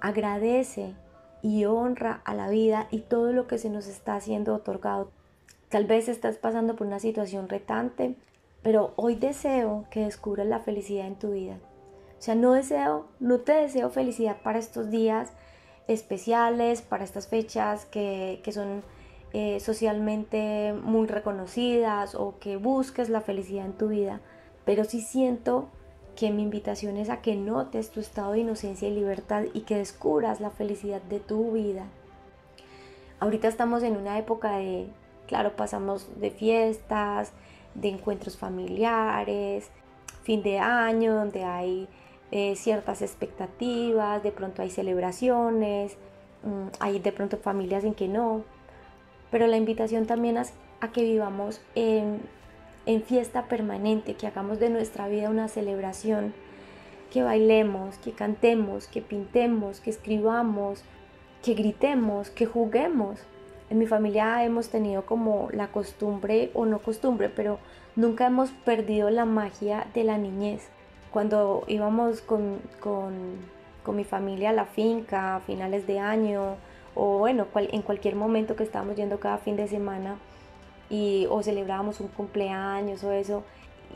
Agradece 0.00 0.94
y 1.42 1.66
honra 1.66 2.22
a 2.24 2.34
la 2.34 2.48
vida 2.48 2.88
y 2.90 3.00
todo 3.00 3.32
lo 3.32 3.46
que 3.46 3.58
se 3.58 3.68
nos 3.68 3.86
está 3.86 4.16
haciendo 4.16 4.54
otorgado. 4.54 5.10
Tal 5.68 5.84
vez 5.84 6.08
estás 6.08 6.36
pasando 6.36 6.74
por 6.74 6.86
una 6.86 7.00
situación 7.00 7.48
retante, 7.48 8.14
pero 8.64 8.94
hoy 8.96 9.14
deseo 9.14 9.84
que 9.90 10.00
descubras 10.00 10.46
la 10.46 10.58
felicidad 10.58 11.06
en 11.06 11.16
tu 11.16 11.32
vida. 11.32 11.58
O 12.18 12.22
sea, 12.24 12.34
no 12.34 12.54
deseo, 12.54 13.06
no 13.20 13.40
te 13.40 13.52
deseo 13.52 13.90
felicidad 13.90 14.38
para 14.42 14.58
estos 14.58 14.90
días 14.90 15.30
especiales, 15.86 16.80
para 16.80 17.04
estas 17.04 17.28
fechas 17.28 17.84
que, 17.84 18.40
que 18.42 18.52
son 18.52 18.82
eh, 19.34 19.60
socialmente 19.60 20.72
muy 20.82 21.06
reconocidas 21.06 22.14
o 22.14 22.38
que 22.38 22.56
busques 22.56 23.10
la 23.10 23.20
felicidad 23.20 23.66
en 23.66 23.74
tu 23.74 23.88
vida, 23.88 24.22
pero 24.64 24.84
sí 24.84 25.02
siento 25.02 25.68
que 26.16 26.30
mi 26.30 26.42
invitación 26.42 26.96
es 26.96 27.10
a 27.10 27.20
que 27.20 27.36
notes 27.36 27.90
tu 27.90 28.00
estado 28.00 28.32
de 28.32 28.38
inocencia 28.38 28.88
y 28.88 28.94
libertad 28.94 29.42
y 29.52 29.60
que 29.62 29.76
descubras 29.76 30.40
la 30.40 30.48
felicidad 30.48 31.02
de 31.02 31.20
tu 31.20 31.52
vida. 31.52 31.84
Ahorita 33.20 33.46
estamos 33.46 33.82
en 33.82 33.98
una 33.98 34.18
época 34.18 34.56
de, 34.56 34.88
claro, 35.26 35.54
pasamos 35.54 36.08
de 36.18 36.30
fiestas, 36.30 37.34
de 37.74 37.88
encuentros 37.88 38.36
familiares, 38.36 39.70
fin 40.22 40.42
de 40.42 40.58
año, 40.58 41.14
donde 41.14 41.44
hay 41.44 41.88
eh, 42.30 42.56
ciertas 42.56 43.02
expectativas, 43.02 44.22
de 44.22 44.32
pronto 44.32 44.62
hay 44.62 44.70
celebraciones, 44.70 45.96
mm, 46.42 46.68
hay 46.80 46.98
de 46.98 47.12
pronto 47.12 47.36
familias 47.36 47.84
en 47.84 47.94
que 47.94 48.08
no, 48.08 48.42
pero 49.30 49.46
la 49.46 49.56
invitación 49.56 50.06
también 50.06 50.36
es 50.36 50.52
a 50.80 50.92
que 50.92 51.02
vivamos 51.02 51.60
en, 51.74 52.20
fiesta 53.06 53.48
permanente, 53.48 54.14
que 54.14 54.26
hagamos 54.26 54.60
de 54.60 54.68
nuestra 54.68 55.08
vida 55.08 55.30
una 55.30 55.48
celebración, 55.48 56.34
que 57.10 57.22
bailemos, 57.22 57.96
que 57.98 58.12
cantemos, 58.12 58.86
que 58.86 59.00
pintemos, 59.00 59.80
que 59.80 59.90
escribamos, 59.90 60.84
que 61.42 61.54
gritemos, 61.54 62.30
que 62.30 62.46
juguemos. 62.46 63.20
En 63.70 63.78
mi 63.78 63.86
familia 63.86 64.44
hemos 64.44 64.68
tenido 64.68 65.06
como 65.06 65.48
la 65.52 65.68
costumbre, 65.68 66.50
o 66.54 66.66
no 66.66 66.80
costumbre, 66.80 67.28
pero 67.28 67.58
nunca 67.96 68.26
hemos 68.26 68.50
perdido 68.50 69.10
la 69.10 69.24
magia 69.24 69.86
de 69.94 70.04
la 70.04 70.18
niñez. 70.18 70.68
Cuando 71.10 71.64
íbamos 71.66 72.20
con, 72.20 72.58
con 72.80 73.96
mi 73.96 74.04
familia 74.04 74.50
a 74.50 74.52
la 74.52 74.66
finca 74.66 75.36
a 75.36 75.40
finales 75.40 75.86
de 75.86 75.98
año, 75.98 76.56
o 76.94 77.18
bueno, 77.18 77.46
en 77.54 77.82
cualquier 77.82 78.16
momento 78.16 78.56
que 78.56 78.64
estábamos 78.64 78.96
yendo 78.96 79.18
cada 79.18 79.38
fin 79.38 79.56
de 79.56 79.66
semana 79.66 80.16
y 80.90 81.26
o 81.30 81.42
celebrábamos 81.42 82.00
un 82.00 82.08
cumpleaños 82.08 83.02
o 83.04 83.12
eso 83.12 83.42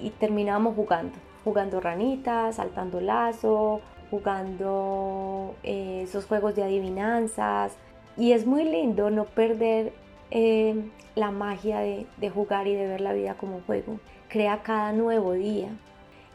y 0.00 0.10
terminábamos 0.10 0.74
jugando, 0.74 1.12
jugando 1.44 1.80
ranitas, 1.80 2.56
saltando 2.56 3.00
lazo, 3.00 3.80
jugando 4.10 5.54
eh, 5.62 6.02
esos 6.04 6.24
juegos 6.26 6.56
de 6.56 6.64
adivinanzas 6.64 7.76
y 8.18 8.32
es 8.32 8.46
muy 8.46 8.64
lindo 8.64 9.10
no 9.10 9.24
perder 9.24 9.92
eh, 10.30 10.90
la 11.14 11.30
magia 11.30 11.78
de, 11.78 12.30
jugar 12.30 12.66
y 12.66 12.74
de 12.74 12.86
ver 12.86 13.00
la 13.00 13.12
vida 13.12 13.34
como 13.34 13.60
juego. 13.66 14.00
Crea 14.28 14.62
cada 14.62 14.92
nuevo 14.92 15.32
día 15.32 15.68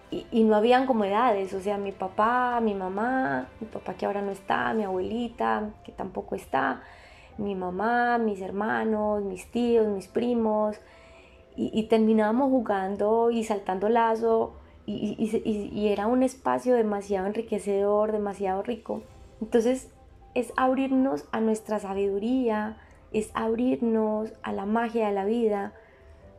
y, 0.09 0.43
no 0.43 0.55
habían 0.55 0.85
como 0.85 1.05
edades, 1.05 1.53
o 1.53 1.59
sea, 1.59 1.77
mi 1.77 1.91
papá, 1.91 2.59
mi 2.61 2.73
mamá, 2.73 3.47
mi 3.59 3.67
papá 3.67 3.95
que 3.95 4.05
ahora 4.05 4.21
no 4.21 4.31
está, 4.31 4.73
mi 4.73 4.83
abuelita 4.83 5.71
que 5.83 5.91
tampoco 5.91 6.35
está, 6.35 6.83
mi 7.37 7.55
mamá, 7.55 8.19
mis 8.19 8.39
hermanos, 8.41 9.23
mis 9.23 9.49
tíos, 9.51 9.87
mis 9.87 10.07
primos, 10.07 10.79
y, 11.55 11.83
terminábamos 11.83 12.49
jugando 12.49 13.29
y 13.31 13.43
saltando 13.43 13.89
lazo, 13.89 14.53
y, 14.85 15.15
y, 15.73 15.87
era 15.87 16.07
un 16.07 16.23
espacio 16.23 16.75
demasiado 16.75 17.27
enriquecedor, 17.27 18.11
demasiado 18.11 18.61
rico. 18.63 19.01
Entonces 19.41 19.89
es 20.33 20.53
abrirnos 20.55 21.25
a 21.31 21.39
nuestra 21.39 21.79
sabiduría, 21.79 22.77
es 23.11 23.29
abrirnos 23.33 24.33
a 24.41 24.51
la 24.51 24.65
magia 24.65 25.07
de 25.07 25.13
la 25.13 25.25
vida, 25.25 25.73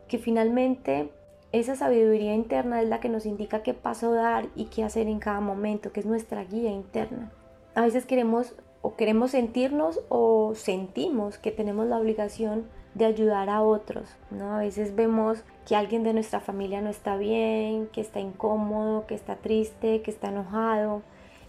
que 0.09 0.19
finalmente 0.19 1.11
esa 1.53 1.77
sabiduría 1.77 2.35
interna 2.35 2.83
es 2.83 2.89
la 2.89 3.01
que 3.01 3.09
nos 3.09 3.27
indica 3.27 3.63
qué 3.63 3.75
paso 3.75 4.13
dar 4.13 4.49
y 4.57 4.67
qué 4.67 4.83
hacer 4.83 5.07
en 5.07 5.21
cada 5.21 5.41
momento, 5.41 5.93
que 5.93 6.01
es 6.01 6.07
nuestra 6.07 6.45
guía 6.45 6.71
interna. 6.71 7.31
A 7.75 7.83
veces 7.83 8.07
queremos 8.07 8.55
o 8.83 8.97
queremos 8.97 9.31
sentirnos 9.31 10.01
o 10.09 10.55
sentimos 10.55 11.39
que 11.39 11.51
tenemos 11.51 11.87
la 11.87 11.99
obligación 11.99 12.67
de 12.95 13.07
ayudar 13.07 13.49
a 13.49 13.63
otros, 13.63 14.17
¿no? 14.31 14.55
A 14.55 14.59
veces 14.59 14.95
vemos 14.95 15.43
que 15.67 15.75
alguien 15.75 16.03
de 16.03 16.13
nuestra 16.13 16.41
familia 16.41 16.81
no 16.81 16.91
está 16.91 17.17
bien, 17.17 17.89
que 17.89 18.01
está 18.01 18.21
incómodo, 18.21 19.07
que 19.07 19.15
está 19.15 19.37
triste, 19.37 20.03
que 20.03 20.11
está 20.11 20.29
enojado, 20.29 21.03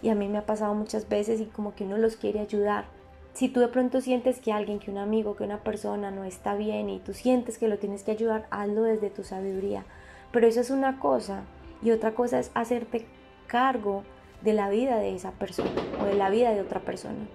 y 0.06 0.08
a 0.08 0.14
mí 0.14 0.28
me 0.28 0.38
ha 0.38 0.46
pasado 0.46 0.72
muchas 0.72 1.08
veces 1.08 1.40
y 1.40 1.46
como 1.46 1.74
que 1.74 1.82
uno 1.82 1.98
los 1.98 2.14
quiere 2.14 2.38
ayudar. 2.38 2.84
Si 3.32 3.48
tú 3.48 3.58
de 3.58 3.66
pronto 3.66 4.00
sientes 4.00 4.38
que 4.38 4.52
alguien, 4.52 4.78
que 4.78 4.92
un 4.92 4.98
amigo, 4.98 5.34
que 5.34 5.42
una 5.42 5.64
persona 5.64 6.12
no 6.12 6.22
está 6.22 6.54
bien 6.54 6.88
y 6.88 7.00
tú 7.00 7.12
sientes 7.12 7.58
que 7.58 7.66
lo 7.66 7.78
tienes 7.78 8.04
que 8.04 8.12
ayudar, 8.12 8.46
hazlo 8.52 8.84
desde 8.84 9.10
tu 9.10 9.24
sabiduría. 9.24 9.84
Pero 10.30 10.46
eso 10.46 10.60
es 10.60 10.70
una 10.70 11.00
cosa 11.00 11.42
y 11.82 11.90
otra 11.90 12.14
cosa 12.14 12.38
es 12.38 12.52
hacerte 12.54 13.04
cargo 13.48 14.04
de 14.42 14.52
la 14.52 14.70
vida 14.70 14.98
de 14.98 15.12
esa 15.12 15.32
persona 15.32 15.72
o 16.00 16.04
de 16.04 16.14
la 16.14 16.30
vida 16.30 16.52
de 16.52 16.60
otra 16.60 16.78
persona. 16.78 17.26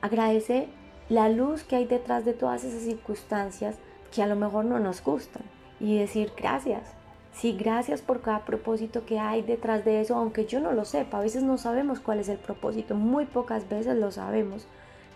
Agradece 0.00 0.68
la 1.10 1.28
luz 1.28 1.62
que 1.62 1.76
hay 1.76 1.84
detrás 1.84 2.24
de 2.24 2.32
todas 2.32 2.64
esas 2.64 2.80
circunstancias 2.80 3.76
que 4.14 4.22
a 4.22 4.26
lo 4.26 4.34
mejor 4.34 4.64
no 4.64 4.80
nos 4.80 5.04
gustan 5.04 5.42
y 5.78 5.98
decir 5.98 6.32
gracias. 6.34 6.94
Sí, 7.34 7.56
gracias 7.58 8.00
por 8.00 8.20
cada 8.20 8.44
propósito 8.44 9.04
que 9.04 9.18
hay 9.18 9.42
detrás 9.42 9.84
de 9.84 10.00
eso, 10.00 10.14
aunque 10.14 10.46
yo 10.46 10.60
no 10.60 10.72
lo 10.72 10.84
sepa. 10.84 11.18
A 11.18 11.22
veces 11.22 11.42
no 11.42 11.58
sabemos 11.58 11.98
cuál 11.98 12.20
es 12.20 12.28
el 12.28 12.38
propósito, 12.38 12.94
muy 12.94 13.26
pocas 13.26 13.68
veces 13.68 13.96
lo 13.96 14.12
sabemos. 14.12 14.66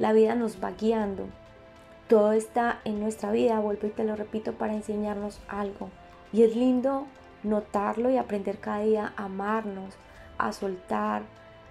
La 0.00 0.12
vida 0.12 0.34
nos 0.34 0.62
va 0.62 0.72
guiando. 0.72 1.26
Todo 2.08 2.32
está 2.32 2.80
en 2.84 3.00
nuestra 3.00 3.30
vida, 3.30 3.60
vuelvo 3.60 3.86
y 3.86 3.90
te 3.90 4.04
lo 4.04 4.16
repito, 4.16 4.52
para 4.54 4.74
enseñarnos 4.74 5.40
algo. 5.48 5.90
Y 6.32 6.42
es 6.42 6.56
lindo 6.56 7.06
notarlo 7.44 8.10
y 8.10 8.16
aprender 8.16 8.58
cada 8.58 8.80
día 8.80 9.12
a 9.16 9.26
amarnos, 9.26 9.94
a 10.38 10.52
soltar, 10.52 11.22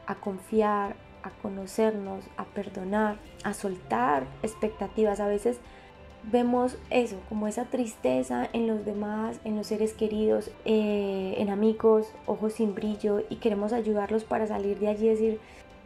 a 0.05 0.15
confiar, 0.15 0.95
a 1.23 1.29
conocernos, 1.41 2.23
a 2.37 2.45
perdonar, 2.45 3.17
a 3.43 3.53
soltar 3.53 4.27
expectativas. 4.43 5.19
A 5.19 5.27
veces 5.27 5.59
vemos 6.31 6.77
eso, 6.89 7.17
como 7.29 7.47
esa 7.47 7.65
tristeza 7.65 8.47
en 8.53 8.67
los 8.67 8.85
demás, 8.85 9.39
en 9.43 9.55
los 9.55 9.67
seres 9.67 9.93
queridos, 9.93 10.51
eh, 10.65 11.35
en 11.37 11.49
amigos, 11.49 12.07
ojos 12.25 12.53
sin 12.53 12.75
brillo 12.75 13.23
y 13.29 13.37
queremos 13.37 13.73
ayudarlos 13.73 14.23
para 14.23 14.47
salir 14.47 14.79
de 14.79 14.89
allí 14.89 15.07
y 15.07 15.09
decir, 15.09 15.39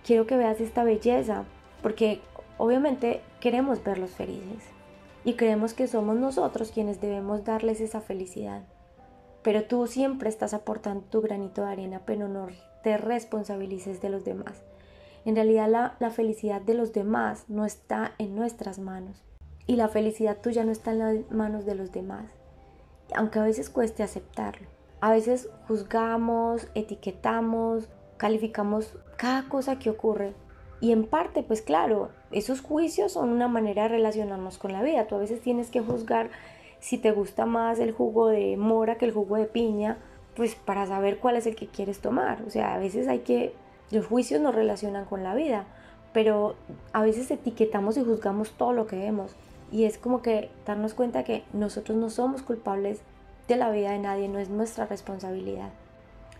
quiero 0.05 0.27
que 0.27 0.38
veas 0.38 0.60
esta 0.62 0.83
belleza, 0.83 1.45
porque 1.81 2.19
obviamente 2.57 3.21
queremos 3.39 3.83
verlos 3.83 4.12
felices 4.12 4.63
y 5.24 5.33
creemos 5.33 5.74
que 5.74 5.88
somos 5.88 6.17
nosotros 6.17 6.71
quienes 6.71 7.00
debemos 7.00 7.43
darles 7.43 7.79
esa 7.79 8.01
felicidad 8.01 8.63
pero 9.43 9.63
tú 9.63 9.88
siempre 9.88 10.29
estás 10.29 10.53
aportando 10.53 11.03
tu 11.10 11.21
granito 11.21 11.63
de 11.63 11.71
arena, 11.71 12.01
pero 12.05 12.27
no 12.27 12.48
te 12.83 12.98
responsabilices 12.98 14.01
de 14.01 14.10
los 14.10 14.24
demás. 14.24 14.63
En 15.25 15.36
realidad 15.36 15.69
la, 15.69 15.95
la, 16.00 16.10
felicidad 16.10 16.62
de 16.62 16.74
los 16.74 16.93
demás 16.93 17.45
no 17.48 17.65
está 17.65 18.13
en 18.17 18.36
nuestras 18.36 18.79
manos 18.79 19.24
y 19.68 19.75
la 19.75 19.88
felicidad 19.88 20.38
tuya 20.38 20.63
no 20.63 20.72
está 20.72 20.91
en 20.91 21.00
las 21.00 21.32
manos 21.32 21.65
de 21.65 21.75
los 21.75 21.91
demás, 21.91 22.25
aunque 23.15 23.39
a 23.39 23.44
veces 23.44 23.70
cueste 23.70 24.03
aceptarlo. 24.03 24.68
A 25.00 25.12
veces 25.12 25.50
juzgamos, 25.68 26.68
etiquetamos, 26.75 27.89
calificamos 28.18 28.94
cada 29.18 29.50
cosa 29.50 29.80
que 29.80 29.89
ocurre 29.89 30.34
y 30.82 30.91
en 30.91 31.06
parte, 31.06 31.44
pues 31.44 31.62
claro, 31.62 32.10
esos 32.32 32.62
juicios 32.62 33.13
son 33.13 33.30
una 33.30 33.48
manera 33.48 33.84
de 33.84 33.89
relacionarnos 33.89 34.58
con 34.58 34.74
la 34.74 34.82
vida. 34.82 35.06
Tú 35.06 35.15
a 35.15 35.20
veces 35.20 35.39
tienes 35.39 35.70
que 35.70 35.80
juzgar 35.80 36.32
si 36.80 36.98
te 36.98 37.12
gusta 37.12 37.46
más 37.46 37.80
el 37.80 37.91
jugo 37.91 38.27
de 38.27 38.58
mora 38.58 38.98
que 38.98 39.06
el 39.06 39.13
jugo 39.13 39.38
de 39.38 39.46
piña, 39.46 40.00
pues 40.36 40.56
para 40.56 40.88
saber 40.88 41.20
cuál 41.20 41.36
es 41.36 41.46
el 41.46 41.56
que 41.56 41.68
quieres 41.68 42.00
tomar. 42.00 42.41
O 42.48 42.50
sea, 42.50 42.74
a 42.74 42.80
veces 42.80 43.08
hay 43.08 43.20
que, 43.20 43.53
los 43.91 44.08
juicios 44.08 44.41
nos 44.41 44.56
relacionan 44.56 45.06
con 45.06 45.24
la 45.24 45.36
vida, 45.36 45.65
pero 46.13 46.56
a 46.94 47.03
veces 47.03 47.30
etiquetamos 47.30 47.98
y 47.98 48.03
juzgamos 48.03 48.51
todo 48.51 48.74
lo 48.74 48.88
que 48.88 48.98
vemos. 48.98 49.36
Y 49.72 49.86
es 49.86 49.98
como 49.98 50.22
que 50.22 50.50
darnos 50.66 50.94
cuenta 50.94 51.24
que 51.24 51.44
nosotros 51.54 51.98
no 51.98 52.10
somos 52.10 52.42
culpables 52.42 53.01
de 53.48 53.56
la 53.56 53.72
vida 53.72 53.92
de 53.92 54.00
nadie, 54.00 54.28
no 54.28 54.40
es 54.40 54.50
nuestra 54.50 54.86
responsabilidad. 54.86 55.70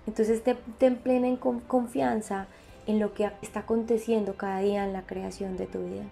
Entonces 0.08 0.44
ten 0.78 0.98
plena 0.98 1.36
confianza 1.68 2.48
en 2.88 3.00
lo 3.00 3.14
que 3.14 3.32
está 3.42 3.62
aconteciendo 3.62 4.36
cada 4.36 4.60
día 4.60 4.84
en 4.84 4.94
la 4.94 5.04
creación 5.04 5.58
de 5.58 5.68
tu 5.68 5.80
vida. 5.80 6.04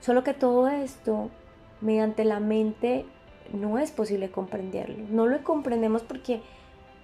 Solo 0.00 0.22
que 0.22 0.34
todo 0.34 0.68
esto, 0.68 1.30
mediante 1.80 2.24
la 2.24 2.40
mente, 2.40 3.06
no 3.52 3.78
es 3.78 3.90
posible 3.90 4.30
comprenderlo. 4.30 5.04
No 5.10 5.26
lo 5.26 5.42
comprendemos 5.42 6.02
porque 6.02 6.42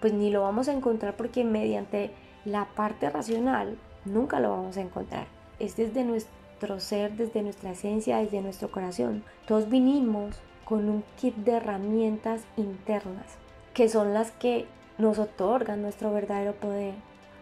pues 0.00 0.12
ni 0.12 0.30
lo 0.30 0.42
vamos 0.42 0.68
a 0.68 0.72
encontrar 0.72 1.16
porque 1.16 1.44
mediante 1.44 2.10
la 2.44 2.66
parte 2.74 3.10
racional 3.10 3.78
nunca 4.04 4.40
lo 4.40 4.50
vamos 4.50 4.76
a 4.76 4.82
encontrar. 4.82 5.26
Es 5.58 5.76
desde 5.76 6.04
nuestro 6.04 6.35
ser, 6.78 7.12
desde 7.16 7.42
nuestra 7.42 7.72
esencia, 7.72 8.18
desde 8.18 8.40
nuestro 8.40 8.70
corazón. 8.70 9.24
Todos 9.46 9.68
vinimos 9.68 10.36
con 10.64 10.88
un 10.88 11.04
kit 11.16 11.34
de 11.36 11.52
herramientas 11.52 12.42
internas 12.56 13.38
que 13.76 13.90
son 13.90 14.14
las 14.14 14.32
que 14.32 14.66
nos 14.96 15.18
otorgan 15.18 15.82
nuestro 15.82 16.10
verdadero 16.10 16.54
poder. 16.54 16.94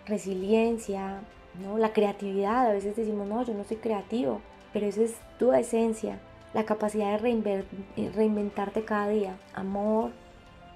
Resiliencia, 0.04 1.20
¿no? 1.62 1.78
la 1.78 1.92
creatividad. 1.92 2.66
A 2.66 2.72
veces 2.72 2.96
decimos, 2.96 3.28
no, 3.28 3.44
yo 3.44 3.54
no 3.54 3.62
soy 3.62 3.76
creativo, 3.76 4.40
pero 4.72 4.86
esa 4.86 5.02
es 5.02 5.14
tu 5.38 5.52
esencia, 5.52 6.18
la 6.52 6.64
capacidad 6.64 7.20
de 7.20 7.64
reinventarte 8.16 8.84
cada 8.84 9.08
día. 9.08 9.38
Amor, 9.54 10.10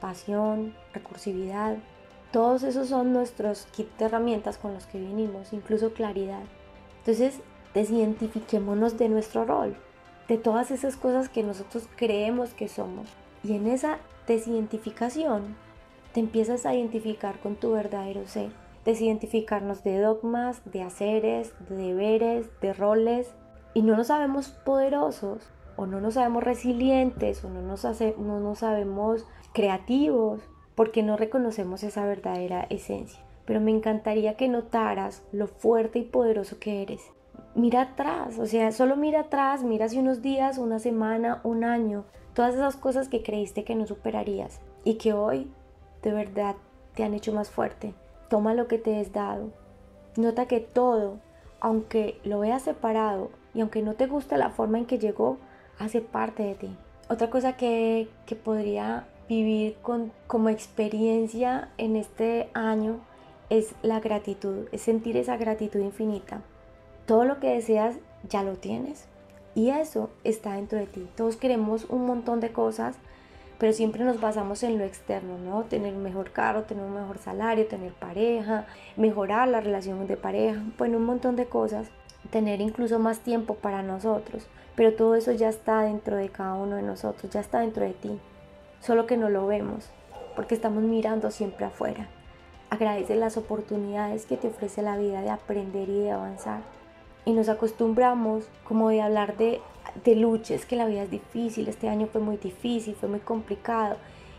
pasión, 0.00 0.76
recursividad. 0.94 1.76
Todos 2.30 2.62
esos 2.62 2.88
son 2.88 3.12
nuestros 3.12 3.66
kits 3.72 3.98
de 3.98 4.04
herramientas 4.04 4.58
con 4.58 4.74
los 4.74 4.86
que 4.86 5.00
vinimos, 5.00 5.52
incluso 5.52 5.92
claridad. 5.92 6.42
Entonces, 6.98 7.40
desidentifiquémonos 7.78 8.98
de 8.98 9.08
nuestro 9.08 9.44
rol, 9.44 9.76
de 10.26 10.36
todas 10.36 10.72
esas 10.72 10.96
cosas 10.96 11.28
que 11.28 11.44
nosotros 11.44 11.88
creemos 11.96 12.52
que 12.52 12.68
somos. 12.68 13.08
Y 13.44 13.54
en 13.54 13.68
esa 13.68 13.98
desidentificación 14.26 15.56
te 16.12 16.20
empiezas 16.20 16.66
a 16.66 16.74
identificar 16.74 17.38
con 17.38 17.54
tu 17.54 17.70
verdadero 17.72 18.26
ser. 18.26 18.50
Desidentificarnos 18.84 19.84
de 19.84 20.00
dogmas, 20.00 20.60
de 20.64 20.82
haceres, 20.82 21.52
de 21.68 21.76
deberes, 21.76 22.48
de 22.60 22.72
roles. 22.72 23.32
Y 23.74 23.82
no 23.82 23.96
nos 23.96 24.08
sabemos 24.08 24.48
poderosos, 24.48 25.48
o 25.76 25.86
no 25.86 26.00
nos 26.00 26.14
sabemos 26.14 26.42
resilientes, 26.42 27.44
o 27.44 27.48
no 27.48 27.62
nos, 27.62 27.84
hace, 27.84 28.16
no 28.18 28.40
nos 28.40 28.60
sabemos 28.60 29.24
creativos, 29.52 30.40
porque 30.74 31.04
no 31.04 31.16
reconocemos 31.16 31.84
esa 31.84 32.04
verdadera 32.06 32.66
esencia. 32.70 33.20
Pero 33.44 33.60
me 33.60 33.70
encantaría 33.70 34.36
que 34.36 34.48
notaras 34.48 35.22
lo 35.30 35.46
fuerte 35.46 36.00
y 36.00 36.04
poderoso 36.04 36.58
que 36.58 36.82
eres. 36.82 37.02
Mira 37.54 37.82
atrás, 37.82 38.38
o 38.38 38.46
sea, 38.46 38.70
solo 38.72 38.94
mira 38.96 39.20
atrás, 39.20 39.64
mira 39.64 39.86
hace 39.86 39.98
unos 39.98 40.22
días, 40.22 40.58
una 40.58 40.78
semana, 40.78 41.40
un 41.42 41.64
año, 41.64 42.04
todas 42.34 42.54
esas 42.54 42.76
cosas 42.76 43.08
que 43.08 43.22
creíste 43.22 43.64
que 43.64 43.74
no 43.74 43.86
superarías 43.86 44.60
y 44.84 44.94
que 44.94 45.12
hoy 45.12 45.50
de 46.02 46.12
verdad 46.12 46.54
te 46.94 47.04
han 47.04 47.14
hecho 47.14 47.32
más 47.32 47.50
fuerte. 47.50 47.94
Toma 48.28 48.54
lo 48.54 48.68
que 48.68 48.78
te 48.78 49.00
has 49.00 49.12
dado. 49.12 49.50
Nota 50.16 50.46
que 50.46 50.60
todo, 50.60 51.18
aunque 51.60 52.20
lo 52.24 52.40
veas 52.40 52.62
separado 52.62 53.30
y 53.54 53.60
aunque 53.60 53.82
no 53.82 53.94
te 53.94 54.06
guste 54.06 54.36
la 54.36 54.50
forma 54.50 54.78
en 54.78 54.86
que 54.86 54.98
llegó, 54.98 55.38
hace 55.78 56.00
parte 56.00 56.42
de 56.42 56.54
ti. 56.54 56.76
Otra 57.08 57.30
cosa 57.30 57.56
que, 57.56 58.08
que 58.26 58.36
podría 58.36 59.08
vivir 59.28 59.76
con, 59.82 60.12
como 60.26 60.48
experiencia 60.48 61.70
en 61.78 61.96
este 61.96 62.50
año 62.54 63.00
es 63.50 63.74
la 63.82 64.00
gratitud, 64.00 64.68
es 64.72 64.82
sentir 64.82 65.16
esa 65.16 65.36
gratitud 65.36 65.80
infinita. 65.80 66.42
Todo 67.08 67.24
lo 67.24 67.40
que 67.40 67.54
deseas 67.54 67.96
ya 68.28 68.44
lo 68.44 68.54
tienes 68.54 69.06
y 69.54 69.70
eso 69.70 70.10
está 70.24 70.52
dentro 70.52 70.78
de 70.78 70.86
ti. 70.86 71.08
Todos 71.16 71.36
queremos 71.36 71.86
un 71.88 72.06
montón 72.06 72.38
de 72.38 72.52
cosas, 72.52 72.96
pero 73.58 73.72
siempre 73.72 74.04
nos 74.04 74.20
basamos 74.20 74.62
en 74.62 74.76
lo 74.76 74.84
externo, 74.84 75.38
¿no? 75.38 75.64
Tener 75.64 75.94
un 75.94 76.02
mejor 76.02 76.32
carro, 76.32 76.64
tener 76.64 76.84
un 76.84 76.94
mejor 76.94 77.16
salario, 77.18 77.66
tener 77.66 77.94
pareja, 77.94 78.66
mejorar 78.96 79.48
la 79.48 79.60
relación 79.60 80.06
de 80.06 80.18
pareja, 80.18 80.62
bueno, 80.76 80.98
un 80.98 81.06
montón 81.06 81.34
de 81.34 81.46
cosas, 81.46 81.88
tener 82.30 82.60
incluso 82.60 82.98
más 82.98 83.20
tiempo 83.20 83.54
para 83.54 83.82
nosotros, 83.82 84.46
pero 84.76 84.92
todo 84.92 85.14
eso 85.14 85.32
ya 85.32 85.48
está 85.48 85.80
dentro 85.80 86.16
de 86.16 86.28
cada 86.28 86.54
uno 86.54 86.76
de 86.76 86.82
nosotros, 86.82 87.32
ya 87.32 87.40
está 87.40 87.60
dentro 87.60 87.84
de 87.84 87.94
ti 87.94 88.20
solo 88.80 89.06
que 89.06 89.16
no 89.16 89.28
lo 89.28 89.46
vemos, 89.46 89.90
porque 90.36 90.54
estamos 90.54 90.82
mirando 90.82 91.30
siempre 91.30 91.64
afuera. 91.66 92.08
Agradece 92.70 93.16
las 93.16 93.36
oportunidades 93.36 94.26
que 94.26 94.36
te 94.36 94.48
ofrece 94.48 94.82
la 94.82 94.96
vida 94.96 95.22
de 95.22 95.30
aprender 95.30 95.88
y 95.88 96.00
de 96.00 96.10
avanzar. 96.10 96.77
Y 97.28 97.32
nos 97.32 97.50
acostumbramos 97.50 98.48
como 98.64 98.88
de 98.88 99.02
hablar 99.02 99.36
de, 99.36 99.60
de 100.02 100.16
lucha, 100.16 100.54
es 100.54 100.64
que 100.64 100.76
la 100.76 100.86
vida 100.86 101.02
es 101.02 101.10
difícil, 101.10 101.68
este 101.68 101.90
año 101.90 102.06
fue 102.06 102.22
muy 102.22 102.38
difícil, 102.38 102.94
fue 102.94 103.06
muy 103.06 103.20
complicado. 103.20 103.96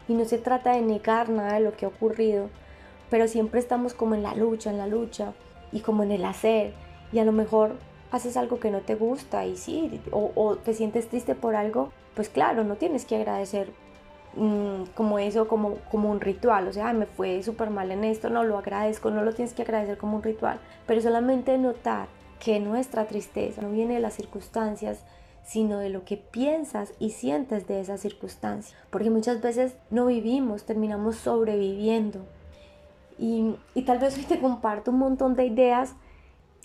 Y 0.08 0.16
no 0.16 0.26
se 0.26 0.40
trata 0.40 0.72
de 0.72 0.82
negar 0.82 1.30
nada 1.30 1.54
de 1.54 1.60
lo 1.60 1.78
que 1.78 1.86
ha 1.86 1.90
ocurrido, 1.90 2.50
pero 3.12 3.28
siempre 3.28 3.60
estamos 3.60 3.94
como 3.94 4.16
en 4.16 4.24
la 4.24 4.34
lucha, 4.34 4.72
en 4.72 4.80
la 4.80 4.88
lucha 4.88 5.34
y 5.72 5.82
como 5.82 6.02
en 6.02 6.12
el 6.12 6.26
hacer. 6.26 6.74
Y 7.12 7.20
a 7.20 7.26
lo 7.26 7.32
mejor 7.32 7.76
haces 8.10 8.36
algo 8.38 8.60
que 8.60 8.72
no 8.72 8.80
te 8.80 8.96
gusta 8.96 9.46
y 9.46 9.56
sí, 9.56 10.02
o, 10.10 10.32
o 10.34 10.56
te 10.56 10.74
sientes 10.74 11.10
triste 11.10 11.36
por 11.36 11.54
algo, 11.54 11.92
pues 12.16 12.28
claro, 12.28 12.64
no 12.64 12.74
tienes 12.74 13.06
que 13.06 13.18
agradecer 13.18 13.72
Mm, 14.36 14.84
como 14.96 15.18
eso, 15.18 15.48
como, 15.48 15.76
como 15.92 16.12
un 16.12 16.22
ritual, 16.22 16.68
o 16.68 16.74
sea, 16.74 16.94
me 16.94 17.08
fue 17.08 17.42
súper 17.42 17.72
mal 17.72 17.92
en 17.92 18.04
esto, 18.04 18.30
no 18.30 18.44
lo 18.44 18.60
agradezco, 18.60 19.10
no 19.10 19.24
lo 19.24 19.34
tienes 19.34 19.56
que 19.56 19.64
agradecer 19.64 19.98
como 19.98 20.18
un 20.18 20.24
ritual, 20.24 20.60
pero 20.86 21.02
solamente 21.02 21.58
notar 21.58 22.08
que 22.40 22.60
nuestra 22.60 23.06
tristeza 23.06 23.62
no 23.62 23.72
viene 23.72 23.96
de 23.96 24.00
las 24.00 24.14
circunstancias, 24.14 25.04
sino 25.44 25.80
de 25.80 25.90
lo 25.90 26.06
que 26.06 26.18
piensas 26.18 26.94
y 27.00 27.12
sientes 27.12 27.68
de 27.68 27.82
esas 27.82 28.02
circunstancias, 28.02 28.78
porque 28.90 29.10
muchas 29.10 29.42
veces 29.42 29.76
no 29.90 30.06
vivimos, 30.06 30.64
terminamos 30.64 31.16
sobreviviendo. 31.16 32.20
Y, 33.18 33.56
y 33.74 33.82
tal 33.82 34.00
vez 34.00 34.18
hoy 34.18 34.24
te 34.24 34.40
comparto 34.40 34.92
un 34.92 35.00
montón 35.00 35.36
de 35.36 35.46
ideas 35.46 35.96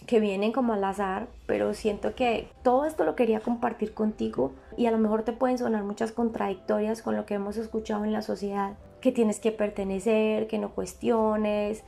que 0.07 0.21
vienen 0.21 0.53
como 0.53 0.75
al 0.75 0.85
azar, 0.85 1.29
pero 1.47 1.73
siento 1.73 2.15
que 2.15 2.49
todo 2.63 2.85
esto 2.85 3.05
lo 3.05 3.17
quería 3.17 3.41
compartir 3.41 3.95
contigo 3.95 4.53
y 4.77 4.87
a 4.87 4.91
lo 4.91 4.99
mejor 4.99 5.23
te 5.23 5.33
pueden 5.33 5.59
sonar 5.59 5.83
muchas 5.83 6.13
contradictorias 6.13 7.01
con 7.01 7.17
lo 7.17 7.27
que 7.27 7.35
hemos 7.35 7.57
escuchado 7.57 8.05
en 8.05 8.13
la 8.13 8.23
sociedad, 8.23 8.75
que 9.01 9.13
tienes 9.13 9.41
que 9.41 9.53
pertenecer, 9.53 10.47
que 10.47 10.59
no 10.59 10.71
cuestiones, 10.71 11.85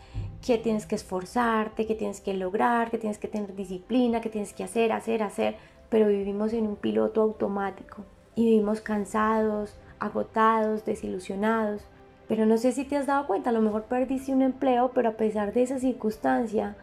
que 0.46 0.58
tienes 0.58 0.86
que 0.86 0.94
esforzarte, 0.94 1.86
que 1.86 1.96
tienes 1.96 2.20
que 2.20 2.32
lograr, 2.32 2.88
que 2.90 2.98
tienes 2.98 3.18
que 3.18 3.26
tener 3.26 3.56
disciplina, 3.56 4.20
que 4.20 4.30
tienes 4.30 4.52
que 4.52 4.62
hacer, 4.62 4.92
hacer, 4.92 5.24
hacer, 5.24 5.56
pero 5.88 6.06
vivimos 6.06 6.52
en 6.52 6.68
un 6.68 6.76
piloto 6.76 7.20
automático 7.20 8.04
y 8.36 8.44
vivimos 8.44 8.80
cansados, 8.80 9.76
agotados, 9.98 10.84
desilusionados. 10.84 11.82
Pero 12.28 12.46
no 12.46 12.58
sé 12.58 12.70
si 12.70 12.84
te 12.84 12.96
has 12.96 13.06
dado 13.06 13.26
cuenta, 13.26 13.50
a 13.50 13.52
lo 13.52 13.60
mejor 13.60 13.84
perdiste 13.84 14.32
un 14.32 14.42
empleo, 14.42 14.92
pero 14.94 15.08
a 15.08 15.16
pesar 15.16 15.52
de 15.52 15.64
esa 15.64 15.80
circunstancia, 15.80 16.76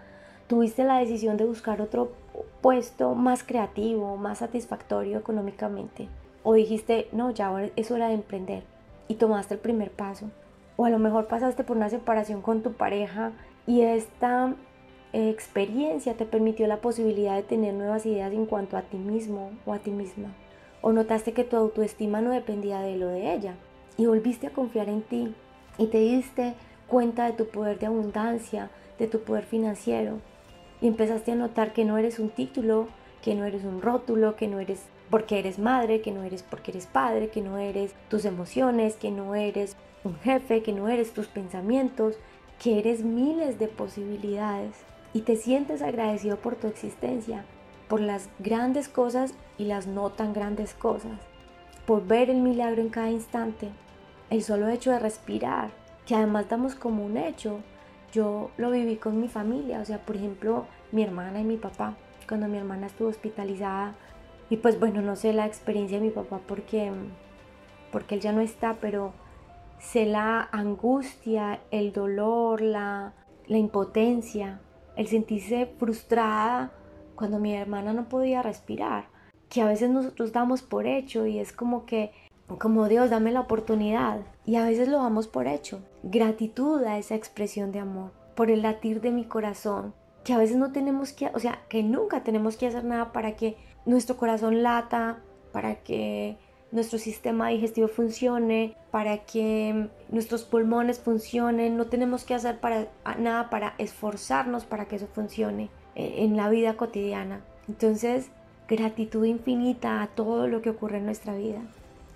tuviste 0.48 0.84
la 0.84 0.98
decisión 0.98 1.38
de 1.38 1.46
buscar 1.46 1.82
otro 1.82 2.12
puesto 2.62 3.16
más 3.16 3.46
creativo, 3.46 4.18
más 4.18 4.40
satisfactorio 4.40 5.18
económicamente. 5.20 6.10
O 6.44 6.54
dijiste, 6.54 7.08
no, 7.14 7.32
ya 7.32 7.50
es 7.78 7.92
hora 7.92 8.10
de 8.10 8.16
emprender 8.16 8.64
y 9.08 9.16
tomaste 9.16 9.54
el 9.54 9.62
primer 9.62 9.92
paso. 9.92 10.30
O 10.76 10.86
a 10.86 10.90
lo 10.90 11.00
mejor 11.00 11.28
pasaste 11.28 11.64
por 11.64 11.78
una 11.78 11.90
separación 11.90 12.42
con 12.42 12.62
tu 12.62 12.74
pareja 12.74 13.32
y 13.66 13.82
esta 13.82 14.56
eh, 15.14 15.30
experiencia 15.30 16.16
te 16.16 16.26
permitió 16.26 16.68
la 16.68 16.82
posibilidad 16.82 17.36
de 17.36 17.44
tener 17.44 17.74
nuevas 17.74 18.06
ideas 18.06 18.34
en 18.34 18.46
cuanto 18.46 18.78
a 18.78 18.82
ti 18.82 18.98
mismo 18.98 19.52
o 19.66 19.74
a 19.74 19.80
ti 19.80 19.92
misma. 19.92 20.34
O 20.82 20.92
notaste 20.92 21.34
que 21.34 21.44
tu 21.44 21.56
autoestima 21.56 22.20
no 22.20 22.32
dependía 22.32 22.80
de 22.82 22.98
lo 22.98 23.08
de 23.08 23.34
ella. 23.34 23.56
Y 23.98 24.06
volviste 24.06 24.48
a 24.48 24.54
confiar 24.54 24.90
en 24.90 25.02
ti. 25.02 25.34
Y 25.78 25.88
te 25.88 26.00
diste 26.00 26.56
cuenta 26.88 27.26
de 27.26 27.34
tu 27.34 27.48
poder 27.48 27.80
de 27.80 27.86
abundancia, 27.86 28.70
de 29.00 29.08
tu 29.08 29.22
poder 29.22 29.46
financiero. 29.46 30.20
Y 30.82 30.88
empezaste 30.88 31.32
a 31.32 31.36
notar 31.36 31.72
que 31.72 31.86
no 31.86 31.98
eres 31.98 32.20
un 32.20 32.30
título, 32.30 32.88
que 33.22 33.36
no 33.36 33.46
eres 33.46 33.64
un 33.64 33.82
rótulo, 33.82 34.36
que 34.36 34.48
no 34.48 34.60
eres 34.60 34.84
porque 35.10 35.40
eres 35.40 35.60
madre, 35.60 36.02
que 36.02 36.12
no 36.12 36.24
eres 36.24 36.44
porque 36.44 36.72
eres 36.72 36.88
padre, 36.88 37.30
que 37.30 37.42
no 37.42 37.60
eres 37.60 37.94
tus 38.10 38.26
emociones, 38.26 38.96
que 38.96 39.12
no 39.12 39.36
eres 39.36 39.78
un 40.04 40.16
jefe, 40.16 40.64
que 40.64 40.74
no 40.74 40.90
eres 40.90 41.14
tus 41.14 41.28
pensamientos, 41.28 42.18
que 42.64 42.80
eres 42.80 43.04
miles 43.04 43.60
de 43.60 43.68
posibilidades 43.68 44.74
y 45.12 45.24
te 45.24 45.36
sientes 45.36 45.82
agradecido 45.82 46.38
por 46.38 46.56
tu 46.56 46.68
existencia, 46.68 47.44
por 47.90 48.00
las 48.00 48.30
grandes 48.40 48.88
cosas 48.88 49.34
y 49.58 49.66
las 49.66 49.86
no 49.86 50.12
tan 50.12 50.32
grandes 50.32 50.74
cosas, 50.74 51.20
por 51.86 52.08
ver 52.08 52.30
el 52.30 52.40
milagro 52.40 52.82
en 52.82 52.88
cada 52.88 53.12
instante, 53.12 53.70
el 54.30 54.44
solo 54.44 54.70
hecho 54.70 54.92
de 54.92 55.00
respirar, 55.00 55.72
que 56.06 56.16
además 56.16 56.48
damos 56.48 56.74
como 56.74 57.06
un 57.06 57.18
hecho, 57.18 57.60
yo 58.14 58.50
lo 58.56 58.72
viví 58.72 58.96
con 58.96 59.20
mi 59.20 59.28
familia, 59.28 59.82
o 59.82 59.86
sea, 59.86 59.98
por 59.98 60.16
ejemplo, 60.16 60.66
mi 60.94 61.04
hermana 61.04 61.42
y 61.42 61.44
mi 61.44 61.58
papá, 61.58 61.98
cuando 62.30 62.48
mi 62.48 62.58
hermana 62.58 62.88
estuvo 62.88 63.10
hospitalizada, 63.10 63.94
y 64.50 64.56
pues 64.56 64.80
bueno, 64.80 65.02
no 65.02 65.18
sé 65.18 65.34
la 65.34 65.48
experiencia 65.48 66.00
de 66.00 66.06
mi 66.06 66.12
papá 66.12 66.40
porque, 66.48 66.94
porque 67.92 68.16
él 68.16 68.22
ya 68.22 68.32
no 68.32 68.40
está, 68.40 68.76
pero 68.80 69.12
sé 69.84 70.06
la 70.06 70.50
angustia, 70.52 71.60
el 71.70 71.92
dolor, 71.92 72.62
la, 72.62 73.14
la 73.48 73.58
impotencia, 73.58 74.62
el 74.96 75.08
sentirse 75.08 75.68
frustrada 75.78 76.72
cuando 77.16 77.40
mi 77.40 77.54
hermana 77.54 77.94
no 77.94 78.10
podía 78.10 78.42
respirar, 78.42 79.06
que 79.50 79.62
a 79.62 79.68
veces 79.68 79.90
nosotros 79.90 80.32
damos 80.32 80.62
por 80.62 80.88
hecho 80.88 81.28
y 81.28 81.38
es 81.38 81.52
como 81.52 81.86
que 81.86 82.12
como 82.58 82.88
Dios, 82.88 83.10
dame 83.10 83.32
la 83.32 83.42
oportunidad. 83.42 84.22
Y 84.46 84.56
a 84.56 84.66
veces 84.66 84.88
lo 84.88 84.98
damos 84.98 85.28
por 85.28 85.48
hecho. 85.48 85.82
Gratitud 86.04 86.84
a 86.84 86.98
esa 86.98 87.16
expresión 87.16 87.72
de 87.72 87.80
amor, 87.80 88.12
por 88.36 88.52
el 88.52 88.62
latir 88.62 89.02
de 89.02 89.12
mi 89.12 89.26
corazón, 89.26 89.94
que 90.24 90.34
a 90.34 90.38
veces 90.38 90.58
no 90.58 90.72
tenemos 90.72 91.14
que, 91.14 91.28
o 91.34 91.40
sea, 91.40 91.62
que 91.70 91.84
nunca 91.84 92.24
tenemos 92.24 92.58
que 92.58 92.68
hacer 92.68 92.84
nada 92.84 93.12
para 93.12 93.36
que 93.36 93.58
nuestro 93.86 94.18
corazón 94.18 94.64
lata, 94.64 95.20
para 95.52 95.84
que 95.84 96.38
nuestro 96.74 96.98
sistema 96.98 97.50
digestivo 97.50 97.88
funcione, 97.88 98.76
para 98.90 99.20
que 99.20 99.90
nuestros 100.10 100.44
pulmones 100.44 101.00
funcionen, 101.00 101.78
no 101.78 101.86
tenemos 101.86 102.26
que 102.26 102.34
hacer 102.34 102.60
para, 102.60 102.88
nada 103.20 103.52
para 103.52 103.76
esforzarnos 103.78 104.66
para 104.66 104.86
que 104.86 104.96
eso 104.96 105.08
funcione 105.08 105.70
eh, 105.96 106.16
en 106.18 106.36
la 106.36 106.50
vida 106.50 106.76
cotidiana. 106.76 107.42
Entonces, 107.70 108.30
gratitud 108.68 109.24
infinita 109.24 110.02
a 110.02 110.08
todo 110.08 110.48
lo 110.48 110.64
que 110.64 110.72
ocurre 110.72 110.98
en 110.98 111.06
nuestra 111.06 111.36
vida. 111.36 111.62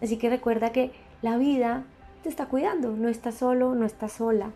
Así 0.01 0.17
que 0.17 0.29
recuerda 0.29 0.71
que 0.71 0.91
la 1.21 1.37
vida 1.37 1.83
te 2.23 2.29
está 2.29 2.47
cuidando, 2.47 2.91
no 2.95 3.09
estás 3.09 3.35
solo, 3.35 3.75
no 3.75 3.85
estás 3.85 4.13
sola. 4.13 4.51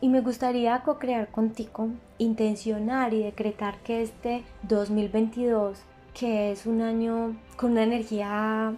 Y 0.00 0.10
me 0.10 0.20
gustaría 0.20 0.80
co-crear 0.82 1.28
contigo, 1.28 1.88
intencionar 2.18 3.12
y 3.14 3.24
decretar 3.24 3.78
que 3.78 4.02
este 4.02 4.44
2022, 4.62 5.82
que 6.12 6.52
es 6.52 6.66
un 6.66 6.82
año 6.82 7.36
con 7.56 7.72
una 7.72 7.82
energía 7.82 8.74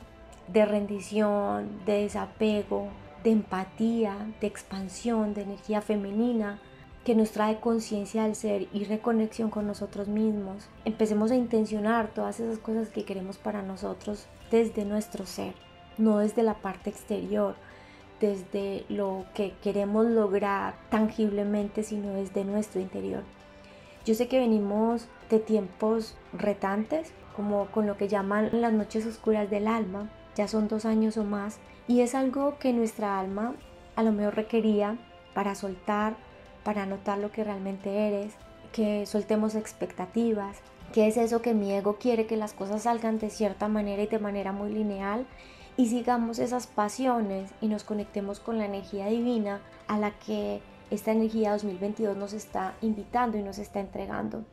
de 0.49 0.65
rendición, 0.65 1.85
de 1.85 2.03
desapego, 2.03 2.89
de 3.25 3.31
empatía, 3.31 4.17
de 4.41 4.47
expansión, 4.47 5.35
de 5.35 5.43
energía 5.43 5.81
femenina, 5.81 6.61
que 7.05 7.15
nos 7.15 7.31
trae 7.31 7.61
conciencia 7.61 8.25
del 8.25 8.35
ser 8.35 8.67
y 8.73 8.85
reconexión 8.85 9.49
con 9.49 9.67
nosotros 9.67 10.09
mismos. 10.09 10.69
Empecemos 10.85 11.31
a 11.31 11.37
intencionar 11.37 12.09
todas 12.09 12.41
esas 12.41 12.59
cosas 12.59 12.89
que 12.89 13.05
queremos 13.05 13.39
para 13.39 13.63
nosotros 13.63 14.27
desde 14.51 14.85
nuestro 14.85 15.25
ser, 15.25 15.55
no 15.99 16.19
desde 16.19 16.43
la 16.43 16.55
parte 16.55 16.91
exterior, 16.91 17.55
desde 18.21 18.85
lo 18.89 19.25
que 19.35 19.55
queremos 19.63 20.07
lograr 20.07 20.75
tangiblemente, 20.91 21.83
sino 21.83 22.13
desde 22.13 22.45
nuestro 22.45 22.81
interior. 22.81 23.23
Yo 24.05 24.15
sé 24.15 24.29
que 24.29 24.39
venimos 24.39 25.07
de 25.31 25.39
tiempos 25.39 26.17
retantes, 26.33 27.13
como 27.35 27.67
con 27.67 27.87
lo 27.87 27.97
que 27.97 28.09
llaman 28.09 28.51
las 28.53 28.73
noches 28.73 29.07
oscuras 29.07 29.51
del 29.51 29.69
alma, 29.69 30.11
ya 30.37 30.47
son 30.47 30.69
dos 30.69 30.85
años 30.85 31.17
o 31.17 31.25
más, 31.25 31.59
y 31.89 32.03
es 32.03 32.15
algo 32.15 32.59
que 32.59 32.73
nuestra 32.73 33.19
alma 33.19 33.55
a 33.97 34.03
lo 34.03 34.13
mejor 34.13 34.37
requería 34.37 34.99
para 35.35 35.55
soltar, 35.55 36.17
para 36.63 36.87
notar 36.87 37.19
lo 37.19 37.33
que 37.33 37.43
realmente 37.43 38.07
eres, 38.07 38.35
que 38.73 39.07
soltemos 39.07 39.55
expectativas, 39.55 40.59
que 40.93 41.09
es 41.09 41.17
eso 41.17 41.43
que 41.43 41.55
mi 41.55 41.73
ego 41.73 41.97
quiere 41.99 42.27
que 42.27 42.37
las 42.37 42.53
cosas 42.53 42.83
salgan 42.83 43.19
de 43.19 43.31
cierta 43.31 43.69
manera 43.69 44.03
y 44.03 44.07
de 44.07 44.19
manera 44.19 44.53
muy 44.53 44.71
lineal 44.73 45.27
y 45.77 45.87
sigamos 45.87 46.39
esas 46.39 46.67
pasiones 46.67 47.51
y 47.61 47.69
nos 47.69 47.85
conectemos 47.85 48.41
con 48.41 48.59
la 48.59 48.67
energía 48.67 49.07
divina 49.07 49.61
a 49.89 49.99
la 49.99 50.13
que 50.19 50.61
esta 50.91 51.13
energía 51.13 51.53
2022 51.53 52.17
nos 52.17 52.33
está 52.33 52.75
invitando 52.81 53.37
y 53.37 53.43
nos 53.43 53.59
está 53.59 53.81
entregando. 53.81 54.45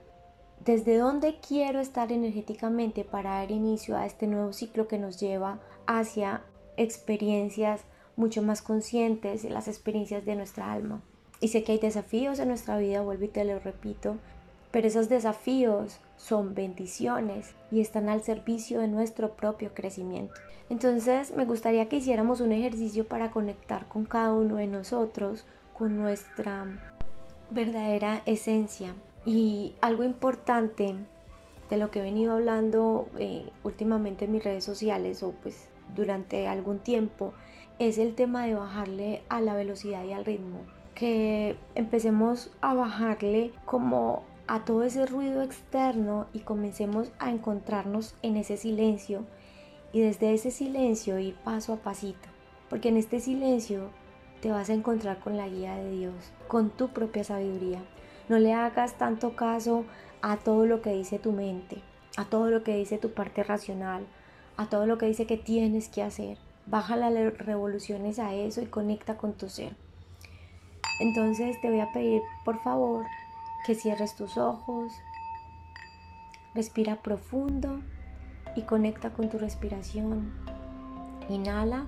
¿Desde 0.66 0.98
dónde 0.98 1.40
quiero 1.46 1.80
estar 1.80 2.12
energéticamente 2.12 3.04
para 3.04 3.32
dar 3.32 3.52
inicio 3.52 3.98
a 3.98 4.06
este 4.06 4.28
nuevo 4.28 4.54
ciclo 4.54 4.88
que 4.88 4.98
nos 4.98 5.20
lleva 5.20 5.60
hacia 5.88 6.42
experiencias 6.78 7.82
mucho 8.16 8.42
más 8.42 8.62
conscientes, 8.62 9.44
las 9.44 9.68
experiencias 9.68 10.26
de 10.26 10.36
nuestra 10.36 10.72
alma? 10.72 11.02
Y 11.40 11.50
sé 11.50 11.64
que 11.64 11.74
hay 11.74 11.80
desafíos 11.80 12.40
en 12.40 12.48
nuestra 12.48 12.78
vida, 12.78 13.02
vuelvo 13.02 13.26
y 13.26 13.30
te 13.30 13.44
lo 13.44 13.60
repito, 13.60 14.18
pero 14.72 14.88
esos 14.88 15.10
desafíos 15.10 16.00
son 16.18 16.56
bendiciones 16.56 17.54
y 17.70 17.82
están 17.82 18.10
al 18.10 18.24
servicio 18.24 18.80
de 18.80 18.88
nuestro 18.88 19.36
propio 19.36 19.74
crecimiento. 19.74 20.34
Entonces 20.70 21.36
me 21.36 21.46
gustaría 21.46 21.90
que 21.90 21.98
hiciéramos 21.98 22.42
un 22.42 22.52
ejercicio 22.52 23.06
para 23.06 23.30
conectar 23.30 23.88
con 23.88 24.06
cada 24.06 24.34
uno 24.34 24.56
de 24.56 24.68
nosotros, 24.68 25.46
con 25.78 25.98
nuestra 25.98 26.66
verdadera 27.52 28.24
esencia. 28.26 28.96
Y 29.26 29.76
algo 29.82 30.04
importante 30.04 30.96
de 31.70 31.78
lo 31.78 31.92
que 31.92 32.00
he 32.00 32.04
venido 32.04 32.34
hablando 32.34 33.08
eh, 33.20 33.50
últimamente 33.64 34.26
en 34.26 34.32
mis 34.32 34.44
redes 34.44 34.64
sociales 34.64 35.24
o 35.24 35.32
pues 35.32 35.68
durante 35.96 36.48
algún 36.48 36.80
tiempo 36.80 37.34
es 37.80 37.98
el 37.98 38.16
tema 38.16 38.46
de 38.46 38.56
bajarle 38.56 39.24
a 39.30 39.42
la 39.42 39.56
velocidad 39.56 40.04
y 40.04 40.14
al 40.14 40.26
ritmo 40.26 40.60
que 40.96 41.58
empecemos 41.76 42.52
a 42.62 42.74
bajarle 42.74 43.52
como 43.66 44.24
a 44.48 44.66
todo 44.66 44.84
ese 44.84 45.06
ruido 45.06 45.42
externo 45.42 46.28
y 46.34 46.40
comencemos 46.40 47.12
a 47.20 47.32
encontrarnos 47.32 48.16
en 48.22 48.38
ese 48.38 48.58
silencio 48.58 49.26
y 49.92 50.02
desde 50.02 50.34
ese 50.34 50.52
silencio 50.52 51.20
ir 51.20 51.36
paso 51.36 51.74
a 51.74 51.78
pasito, 51.78 52.28
porque 52.70 52.90
en 52.90 52.98
este 52.98 53.20
silencio 53.20 53.90
te 54.42 54.52
vas 54.52 54.70
a 54.70 54.74
encontrar 54.74 55.20
con 55.20 55.38
la 55.38 55.48
guía 55.48 55.76
de 55.76 55.92
Dios, 55.92 56.34
con 56.48 56.70
tu 56.70 56.90
propia 56.90 57.24
sabiduría. 57.24 57.82
No 58.28 58.40
le 58.40 58.54
hagas 58.54 58.98
tanto 58.98 59.36
caso 59.36 59.86
a 60.22 60.38
todo 60.38 60.66
lo 60.66 60.82
que 60.82 60.92
dice 60.92 61.20
tu 61.20 61.32
mente, 61.32 61.78
a 62.18 62.26
todo 62.26 62.50
lo 62.50 62.64
que 62.64 62.76
dice 62.76 62.98
tu 62.98 63.12
parte 63.12 63.44
racional, 63.44 64.06
a 64.58 64.68
todo 64.68 64.86
lo 64.86 64.98
que 64.98 65.06
dice 65.08 65.26
que 65.26 65.38
tienes 65.38 65.90
que 65.90 66.04
hacer. 66.04 66.38
Baja 66.66 66.96
las 66.96 67.38
revoluciones 67.38 68.20
a 68.20 68.34
eso 68.34 68.62
y 68.62 68.68
conecta 68.68 69.18
con 69.18 69.34
tu 69.34 69.50
ser. 69.50 69.76
Entonces 71.00 71.60
te 71.62 71.70
voy 71.70 71.80
a 71.80 71.92
pedir 71.92 72.22
por 72.46 72.62
favor 72.62 73.06
que 73.66 73.76
cierres 73.76 74.16
tus 74.16 74.38
ojos, 74.38 74.94
respira 76.54 77.02
profundo 77.02 77.82
y 78.56 78.62
conecta 78.62 79.12
con 79.12 79.30
tu 79.30 79.38
respiración. 79.38 80.32
Inhala 81.30 81.86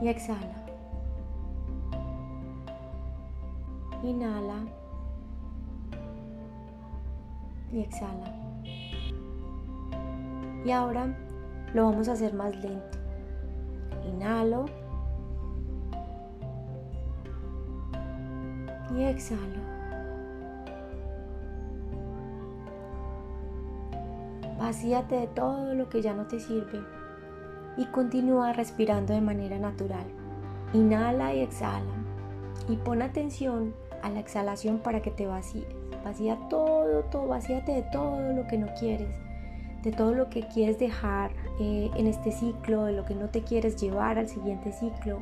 y 0.00 0.08
exhala. 0.08 0.64
Inhala 4.02 4.60
y 7.72 7.80
exhala. 7.80 8.37
Y 10.64 10.70
ahora 10.70 11.16
lo 11.74 11.84
vamos 11.84 12.08
a 12.08 12.12
hacer 12.12 12.34
más 12.34 12.54
lento. 12.62 12.98
Inhalo. 14.06 14.66
y 18.96 19.04
exhalo. 19.04 19.60
Vacíate 24.58 25.14
de 25.14 25.26
todo 25.28 25.74
lo 25.74 25.88
que 25.88 26.02
ya 26.02 26.14
no 26.14 26.26
te 26.26 26.40
sirve 26.40 26.80
y 27.76 27.86
continúa 27.86 28.52
respirando 28.52 29.14
de 29.14 29.20
manera 29.20 29.58
natural. 29.58 30.04
Inhala 30.72 31.32
y 31.34 31.40
exhala 31.40 31.84
y 32.68 32.76
pon 32.76 33.02
atención 33.02 33.74
a 34.02 34.10
la 34.10 34.20
exhalación 34.20 34.78
para 34.78 35.00
que 35.00 35.10
te 35.10 35.26
vacíes. 35.26 35.66
Vacía 36.04 36.38
todo, 36.48 37.02
todo, 37.04 37.28
vacíate 37.28 37.72
de 37.72 37.82
todo 37.82 38.32
lo 38.32 38.46
que 38.46 38.58
no 38.58 38.68
quieres, 38.78 39.08
de 39.82 39.92
todo 39.92 40.12
lo 40.14 40.28
que 40.28 40.42
quieres 40.48 40.78
dejar 40.78 41.30
eh, 41.60 41.90
en 41.96 42.06
este 42.06 42.32
ciclo, 42.32 42.84
de 42.84 42.92
lo 42.92 43.04
que 43.04 43.14
no 43.14 43.28
te 43.28 43.42
quieres 43.42 43.76
llevar 43.76 44.18
al 44.18 44.28
siguiente 44.28 44.72
ciclo. 44.72 45.20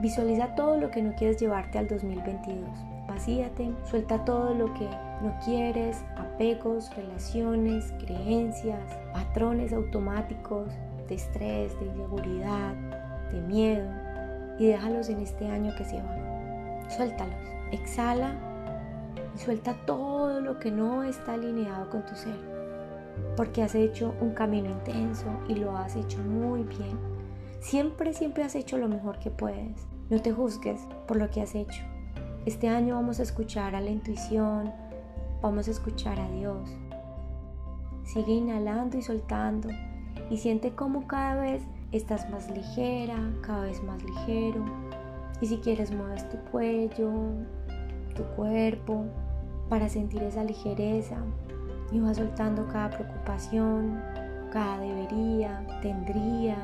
Visualiza 0.00 0.54
todo 0.54 0.76
lo 0.78 0.90
que 0.90 1.02
no 1.02 1.14
quieres 1.14 1.40
llevarte 1.40 1.78
al 1.78 1.88
2022 1.88 2.92
vacíate, 3.12 3.70
suelta 3.84 4.24
todo 4.24 4.54
lo 4.54 4.72
que 4.74 4.88
no 5.22 5.34
quieres, 5.44 6.04
apegos, 6.16 6.94
relaciones, 6.96 7.92
creencias, 8.04 8.80
patrones 9.12 9.72
automáticos 9.72 10.68
de 11.08 11.14
estrés, 11.14 11.78
de 11.78 11.86
inseguridad, 11.86 12.74
de 13.30 13.40
miedo 13.42 13.88
y 14.58 14.66
déjalos 14.66 15.08
en 15.08 15.20
este 15.20 15.46
año 15.46 15.74
que 15.76 15.84
se 15.84 15.96
va. 15.96 16.88
Suéltalos, 16.88 17.34
exhala 17.70 18.34
y 19.34 19.38
suelta 19.38 19.74
todo 19.86 20.40
lo 20.40 20.58
que 20.58 20.70
no 20.70 21.02
está 21.02 21.34
alineado 21.34 21.90
con 21.90 22.04
tu 22.04 22.14
ser, 22.14 22.36
porque 23.36 23.62
has 23.62 23.74
hecho 23.74 24.14
un 24.20 24.30
camino 24.30 24.70
intenso 24.70 25.26
y 25.48 25.54
lo 25.54 25.76
has 25.76 25.96
hecho 25.96 26.18
muy 26.18 26.64
bien. 26.64 26.98
Siempre, 27.60 28.12
siempre 28.12 28.44
has 28.44 28.54
hecho 28.54 28.78
lo 28.78 28.88
mejor 28.88 29.18
que 29.18 29.30
puedes. 29.30 29.86
No 30.10 30.20
te 30.20 30.32
juzgues 30.32 30.80
por 31.06 31.16
lo 31.16 31.30
que 31.30 31.40
has 31.40 31.54
hecho. 31.54 31.82
Este 32.44 32.68
año 32.68 32.96
vamos 32.96 33.20
a 33.20 33.22
escuchar 33.22 33.74
a 33.74 33.80
la 33.80 33.90
intuición, 33.90 34.72
vamos 35.40 35.68
a 35.68 35.70
escuchar 35.70 36.18
a 36.18 36.28
Dios. 36.30 36.68
Sigue 38.04 38.32
inhalando 38.32 38.98
y 38.98 39.02
soltando 39.02 39.68
y 40.28 40.38
siente 40.38 40.74
cómo 40.74 41.06
cada 41.06 41.40
vez 41.40 41.62
estás 41.92 42.28
más 42.30 42.50
ligera, 42.50 43.16
cada 43.42 43.62
vez 43.62 43.82
más 43.84 44.02
ligero. 44.02 44.64
Y 45.40 45.46
si 45.46 45.58
quieres 45.58 45.92
mueves 45.92 46.28
tu 46.28 46.36
cuello, 46.50 47.12
tu 48.14 48.24
cuerpo 48.36 49.04
para 49.68 49.88
sentir 49.88 50.22
esa 50.22 50.44
ligereza 50.44 51.16
y 51.92 52.00
vas 52.00 52.16
soltando 52.16 52.66
cada 52.68 52.90
preocupación, 52.90 54.02
cada 54.52 54.78
debería, 54.78 55.66
tendría, 55.82 56.56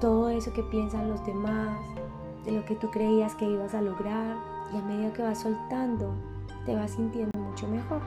todo 0.00 0.30
eso 0.30 0.52
que 0.52 0.62
piensan 0.64 1.08
los 1.08 1.24
demás, 1.24 1.78
de 2.44 2.52
lo 2.52 2.64
que 2.64 2.74
tú 2.74 2.90
creías 2.90 3.34
que 3.34 3.44
ibas 3.44 3.74
a 3.74 3.82
lograr 3.82 4.36
y 4.72 4.76
a 4.76 4.82
medida 4.82 5.12
que 5.12 5.22
vas 5.22 5.38
soltando, 5.38 6.14
te 6.64 6.74
vas 6.74 6.92
sintiendo 6.92 7.38
mucho 7.38 7.68
mejor. 7.68 8.00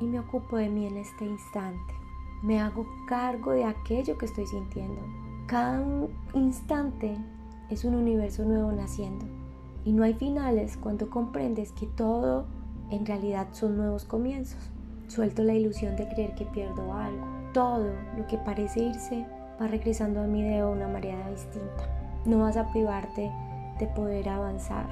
Y 0.00 0.04
me 0.06 0.20
ocupo 0.20 0.56
de 0.56 0.68
mí 0.68 0.86
en 0.86 0.96
este 0.98 1.24
instante. 1.26 1.94
Me 2.42 2.60
hago 2.60 2.86
cargo 3.08 3.52
de 3.52 3.64
aquello 3.64 4.16
que 4.18 4.26
estoy 4.26 4.46
sintiendo. 4.46 5.00
Cada 5.46 5.82
instante 6.34 7.16
es 7.70 7.84
un 7.84 7.94
universo 7.94 8.44
nuevo 8.44 8.72
naciendo. 8.72 9.24
Y 9.84 9.92
no 9.92 10.02
hay 10.02 10.14
finales 10.14 10.76
cuando 10.76 11.08
comprendes 11.08 11.72
que 11.72 11.86
todo 11.86 12.46
en 12.90 13.06
realidad 13.06 13.48
son 13.52 13.76
nuevos 13.76 14.04
comienzos. 14.04 14.70
Suelto 15.08 15.42
la 15.42 15.54
ilusión 15.54 15.96
de 15.96 16.08
creer 16.08 16.34
que 16.34 16.44
pierdo 16.46 16.92
algo. 16.92 17.26
Todo 17.52 17.92
lo 18.16 18.26
que 18.26 18.38
parece 18.38 18.80
irse 18.80 19.26
va 19.60 19.66
regresando 19.66 20.20
a 20.20 20.26
mí 20.26 20.42
de 20.42 20.64
una 20.64 20.88
manera 20.88 21.30
distinta. 21.30 21.88
No 22.24 22.40
vas 22.40 22.56
a 22.56 22.70
privarte 22.72 23.30
de 23.78 23.86
poder 23.88 24.28
avanzar, 24.28 24.86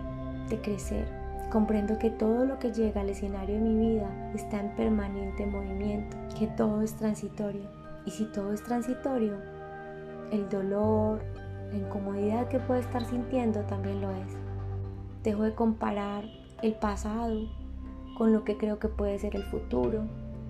de 0.49 0.61
crecer. 0.61 1.07
Comprendo 1.51 1.99
que 1.99 2.11
todo 2.11 2.45
lo 2.45 2.59
que 2.59 2.73
llega 2.73 3.01
al 3.01 3.11
escenario 3.11 3.57
de 3.57 3.61
mi 3.61 3.95
vida 3.95 4.09
está 4.35 4.61
en 4.61 4.75
permanente 4.77 5.47
movimiento, 5.47 6.17
que 6.39 6.47
todo 6.49 6.83
es 6.83 6.95
transitorio. 6.95 7.69
Y 8.07 8.11
si 8.11 8.25
todo 8.27 8.53
es 8.53 8.63
transitorio, 8.63 9.37
el 10.31 10.49
dolor, 10.49 11.23
la 11.71 11.79
incomodidad 11.79 12.49
que 12.49 12.59
puedo 12.59 12.81
estar 12.81 13.05
sintiendo 13.05 13.61
también 13.63 14.01
lo 14.01 14.11
es. 14.11 14.37
Dejo 15.23 15.43
de 15.43 15.55
comparar 15.55 16.25
el 16.63 16.75
pasado 16.75 17.49
con 18.17 18.33
lo 18.33 18.45
que 18.45 18.57
creo 18.57 18.79
que 18.79 18.89
puede 18.89 19.19
ser 19.19 19.37
el 19.37 19.45
futuro 19.45 20.05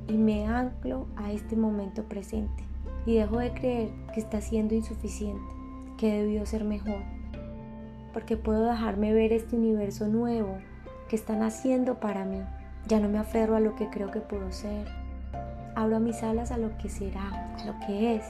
y 0.09 0.15
me 0.15 0.47
anclo 0.47 1.07
a 1.17 1.33
este 1.33 1.57
momento 1.57 2.05
presente 2.05 2.65
y 3.07 3.17
dejo 3.17 3.39
de 3.39 3.53
creer 3.53 3.91
que 4.13 4.21
está 4.21 4.41
siendo 4.41 4.75
insuficiente, 4.75 5.43
que 5.99 6.21
debió 6.21 6.47
ser 6.47 6.65
mejor, 6.65 7.03
porque 8.13 8.37
puedo 8.37 8.65
dejarme 8.65 9.13
ver 9.13 9.33
este 9.33 9.57
universo 9.57 10.09
nuevo 10.09 10.57
que 11.09 11.17
están 11.17 11.43
haciendo 11.43 12.01
para 12.01 12.25
mí. 12.25 12.41
Ya 12.87 13.01
no 13.01 13.09
me 13.09 13.19
aferro 13.19 13.57
a 13.57 13.61
lo 13.61 13.75
que 13.77 13.89
creo 13.89 14.11
que 14.11 14.21
puedo 14.21 14.51
ser. 14.53 14.87
Abro 15.75 16.01
mis 16.01 16.23
alas 16.23 16.51
a 16.51 16.59
lo 16.59 16.77
que 16.79 16.89
será, 16.89 17.55
a 17.59 17.65
lo 17.65 17.75
que 17.87 18.17
es. 18.17 18.25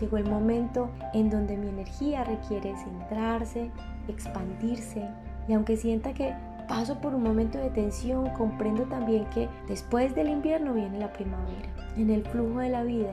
Llegó 0.00 0.18
el 0.18 0.28
momento 0.28 0.90
en 1.14 1.30
donde 1.30 1.56
mi 1.56 1.68
energía 1.68 2.24
requiere 2.24 2.74
centrarse, 2.76 3.70
expandirse 4.08 5.08
y 5.48 5.52
aunque 5.52 5.76
sienta 5.76 6.12
que 6.12 6.34
paso 6.68 7.00
por 7.00 7.14
un 7.14 7.22
momento 7.22 7.58
de 7.58 7.70
tensión, 7.70 8.30
comprendo 8.30 8.84
también 8.84 9.24
que 9.30 9.48
después 9.68 10.14
del 10.14 10.28
invierno 10.28 10.74
viene 10.74 10.98
la 10.98 11.12
primavera. 11.12 11.68
En 11.96 12.10
el 12.10 12.24
flujo 12.24 12.60
de 12.60 12.68
la 12.68 12.82
vida, 12.82 13.12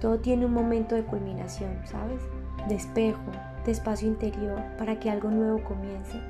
todo 0.00 0.18
tiene 0.18 0.46
un 0.46 0.52
momento 0.52 0.94
de 0.94 1.04
culminación, 1.04 1.70
¿sabes? 1.84 2.20
De 2.68 2.74
espejo, 2.74 3.30
de 3.64 3.72
espacio 3.72 4.08
interior, 4.08 4.62
para 4.76 4.98
que 4.98 5.10
algo 5.10 5.30
nuevo 5.30 5.62
comience. 5.64 6.20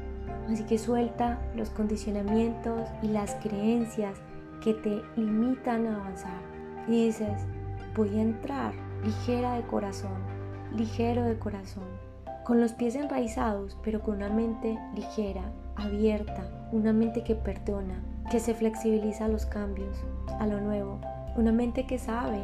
Así 0.51 0.65
que 0.65 0.79
suelta 0.79 1.39
los 1.55 1.71
condicionamientos 1.71 2.89
y 3.03 3.09
las 3.09 3.35
creencias 3.37 4.19
que 4.63 4.75
te 4.75 5.03
limitan 5.17 5.87
a 5.87 5.97
avanzar. 5.97 6.41
Y 6.87 7.07
dices, 7.07 7.47
voy 7.95 8.19
a 8.19 8.23
entrar 8.23 8.73
ligera 9.05 9.55
de 9.55 9.63
corazón, 9.63 10.17
ligero 10.75 11.25
de 11.25 11.39
corazón, 11.39 11.85
con 12.49 12.63
los 12.63 12.73
pies 12.73 12.95
enraizados, 12.95 13.77
pero 13.85 14.01
con 14.01 14.17
una 14.17 14.31
mente 14.31 14.79
ligera, 14.95 15.53
abierta, 15.77 16.49
una 16.73 16.95
mente 16.95 17.23
que 17.23 17.35
perdona, 17.35 18.03
que 18.31 18.41
se 18.41 18.55
flexibiliza 18.55 19.27
a 19.27 19.29
los 19.29 19.45
cambios, 19.45 20.03
a 20.41 20.47
lo 20.47 20.59
nuevo, 20.59 20.99
una 21.37 21.53
mente 21.53 21.87
que 21.87 21.99
sabe 21.99 22.41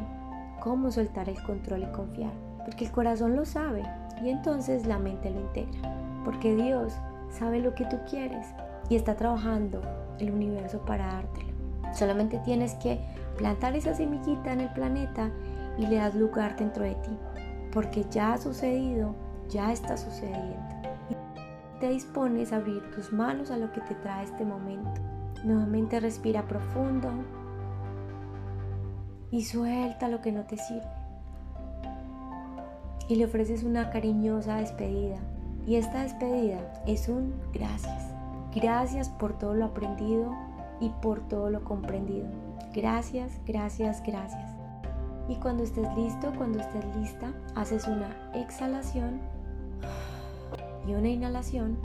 cómo 0.61 0.91
soltar 0.91 1.31
el 1.31 1.43
control 1.43 1.85
y 1.85 1.93
confiar, 1.93 2.35
porque 2.67 2.85
el 2.85 2.93
corazón 2.93 3.35
lo 3.35 3.47
sabe 3.47 3.83
y 4.23 4.29
entonces 4.29 4.85
la 4.85 4.99
mente 4.99 5.31
lo 5.31 5.41
integra, 5.41 6.21
porque 6.23 6.55
Dios 6.55 6.93
sabe 7.31 7.61
lo 7.61 7.75
que 7.75 7.87
tú 7.87 7.97
quieres 8.07 8.47
y 8.91 8.97
está 8.97 9.17
trabajando 9.17 9.81
el 10.19 10.33
universo 10.33 10.85
para 10.85 11.07
dártelo. 11.07 11.55
Solamente 11.95 12.39
tienes 12.41 12.75
que 12.75 13.01
plantar 13.39 13.75
esa 13.75 13.95
semillita 13.95 14.53
en 14.53 14.61
el 14.61 14.73
planeta 14.75 15.31
y 15.79 15.87
le 15.87 15.97
das 15.97 16.15
lugar 16.15 16.57
dentro 16.57 16.85
de 16.85 16.95
ti, 16.97 17.17
porque 17.73 18.05
ya 18.11 18.35
ha 18.35 18.39
sucedido, 18.39 19.15
ya 19.49 19.73
está 19.73 19.97
sucediendo 19.97 20.75
te 21.85 21.91
dispones 21.91 22.51
a 22.51 22.57
abrir 22.57 22.91
tus 22.93 23.13
manos 23.13 23.51
a 23.51 23.59
lo 23.59 23.71
que 23.71 23.83
te 23.83 23.95
trae 23.97 24.25
este 24.25 24.43
momento. 24.43 25.03
Nuevamente 25.45 26.01
respira 26.01 26.49
profundo 26.49 27.11
y 29.31 29.45
suelta 29.45 30.09
lo 30.09 30.23
que 30.23 30.33
no 30.33 30.45
te 30.45 30.57
sirve. 30.57 30.89
Y 33.09 33.17
le 33.17 33.27
ofreces 33.27 33.65
una 33.65 33.91
cariñosa 33.91 34.57
despedida. 34.57 35.19
Y 35.67 35.77
esta 35.77 36.05
despedida 36.05 36.59
es 36.87 37.11
un 37.11 37.35
gracias. 37.53 38.15
Gracias 38.55 39.11
por 39.11 39.37
todo 39.37 39.53
lo 39.53 39.67
aprendido 39.67 40.33
y 40.81 40.89
por 41.03 41.21
todo 41.29 41.51
lo 41.51 41.65
comprendido. 41.65 42.29
Gracias, 42.73 43.41
gracias, 43.45 44.03
gracias. 44.07 44.64
Y 45.29 45.37
cuando 45.37 45.63
estés 45.63 45.87
listo, 45.97 46.33
cuando 46.37 46.61
estés 46.61 46.85
lista, 46.97 47.33
haces 47.55 47.87
una 47.89 48.11
exhalación 48.35 49.21
y 50.87 50.95
una 50.95 51.09
inhalación 51.09 51.79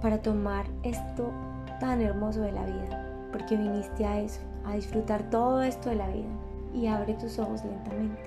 para 0.00 0.22
tomar 0.22 0.66
esto 0.82 1.30
tan 1.78 2.00
hermoso 2.00 2.40
de 2.40 2.52
la 2.52 2.64
vida, 2.64 3.28
porque 3.30 3.56
viniste 3.56 4.06
a 4.06 4.20
eso, 4.20 4.40
a 4.64 4.74
disfrutar 4.74 5.30
todo 5.30 5.62
esto 5.62 5.90
de 5.90 5.96
la 5.96 6.08
vida. 6.08 6.30
Y 6.74 6.86
abre 6.86 7.14
tus 7.14 7.38
ojos 7.38 7.62
lentamente. 7.64 8.22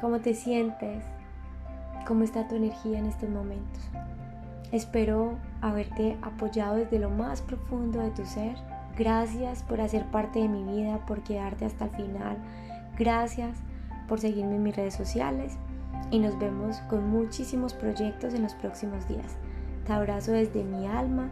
¿Cómo 0.00 0.20
te 0.20 0.34
sientes? 0.34 1.02
¿Cómo 2.06 2.22
está 2.22 2.46
tu 2.46 2.54
energía 2.54 2.98
en 2.98 3.06
estos 3.06 3.28
momentos? 3.28 3.82
Espero 4.70 5.38
haberte 5.60 6.16
apoyado 6.22 6.76
desde 6.76 6.98
lo 6.98 7.10
más 7.10 7.42
profundo 7.42 8.00
de 8.00 8.10
tu 8.10 8.24
ser. 8.24 8.56
Gracias 8.96 9.62
por 9.62 9.80
hacer 9.80 10.04
parte 10.06 10.40
de 10.40 10.48
mi 10.48 10.62
vida, 10.62 10.98
por 11.06 11.22
quedarte 11.22 11.64
hasta 11.64 11.86
el 11.86 11.90
final. 11.92 12.36
Gracias 12.98 13.56
por 14.08 14.20
seguirme 14.20 14.56
en 14.56 14.62
mis 14.62 14.76
redes 14.76 14.94
sociales 14.94 15.56
y 16.10 16.18
nos 16.18 16.38
vemos 16.38 16.76
con 16.88 17.08
muchísimos 17.08 17.74
proyectos 17.74 18.34
en 18.34 18.42
los 18.42 18.54
próximos 18.54 19.08
días. 19.08 19.36
Te 19.86 19.92
abrazo 19.92 20.32
desde 20.32 20.62
mi 20.64 20.86
alma 20.86 21.30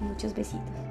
y 0.00 0.04
muchos 0.04 0.34
besitos. 0.34 0.81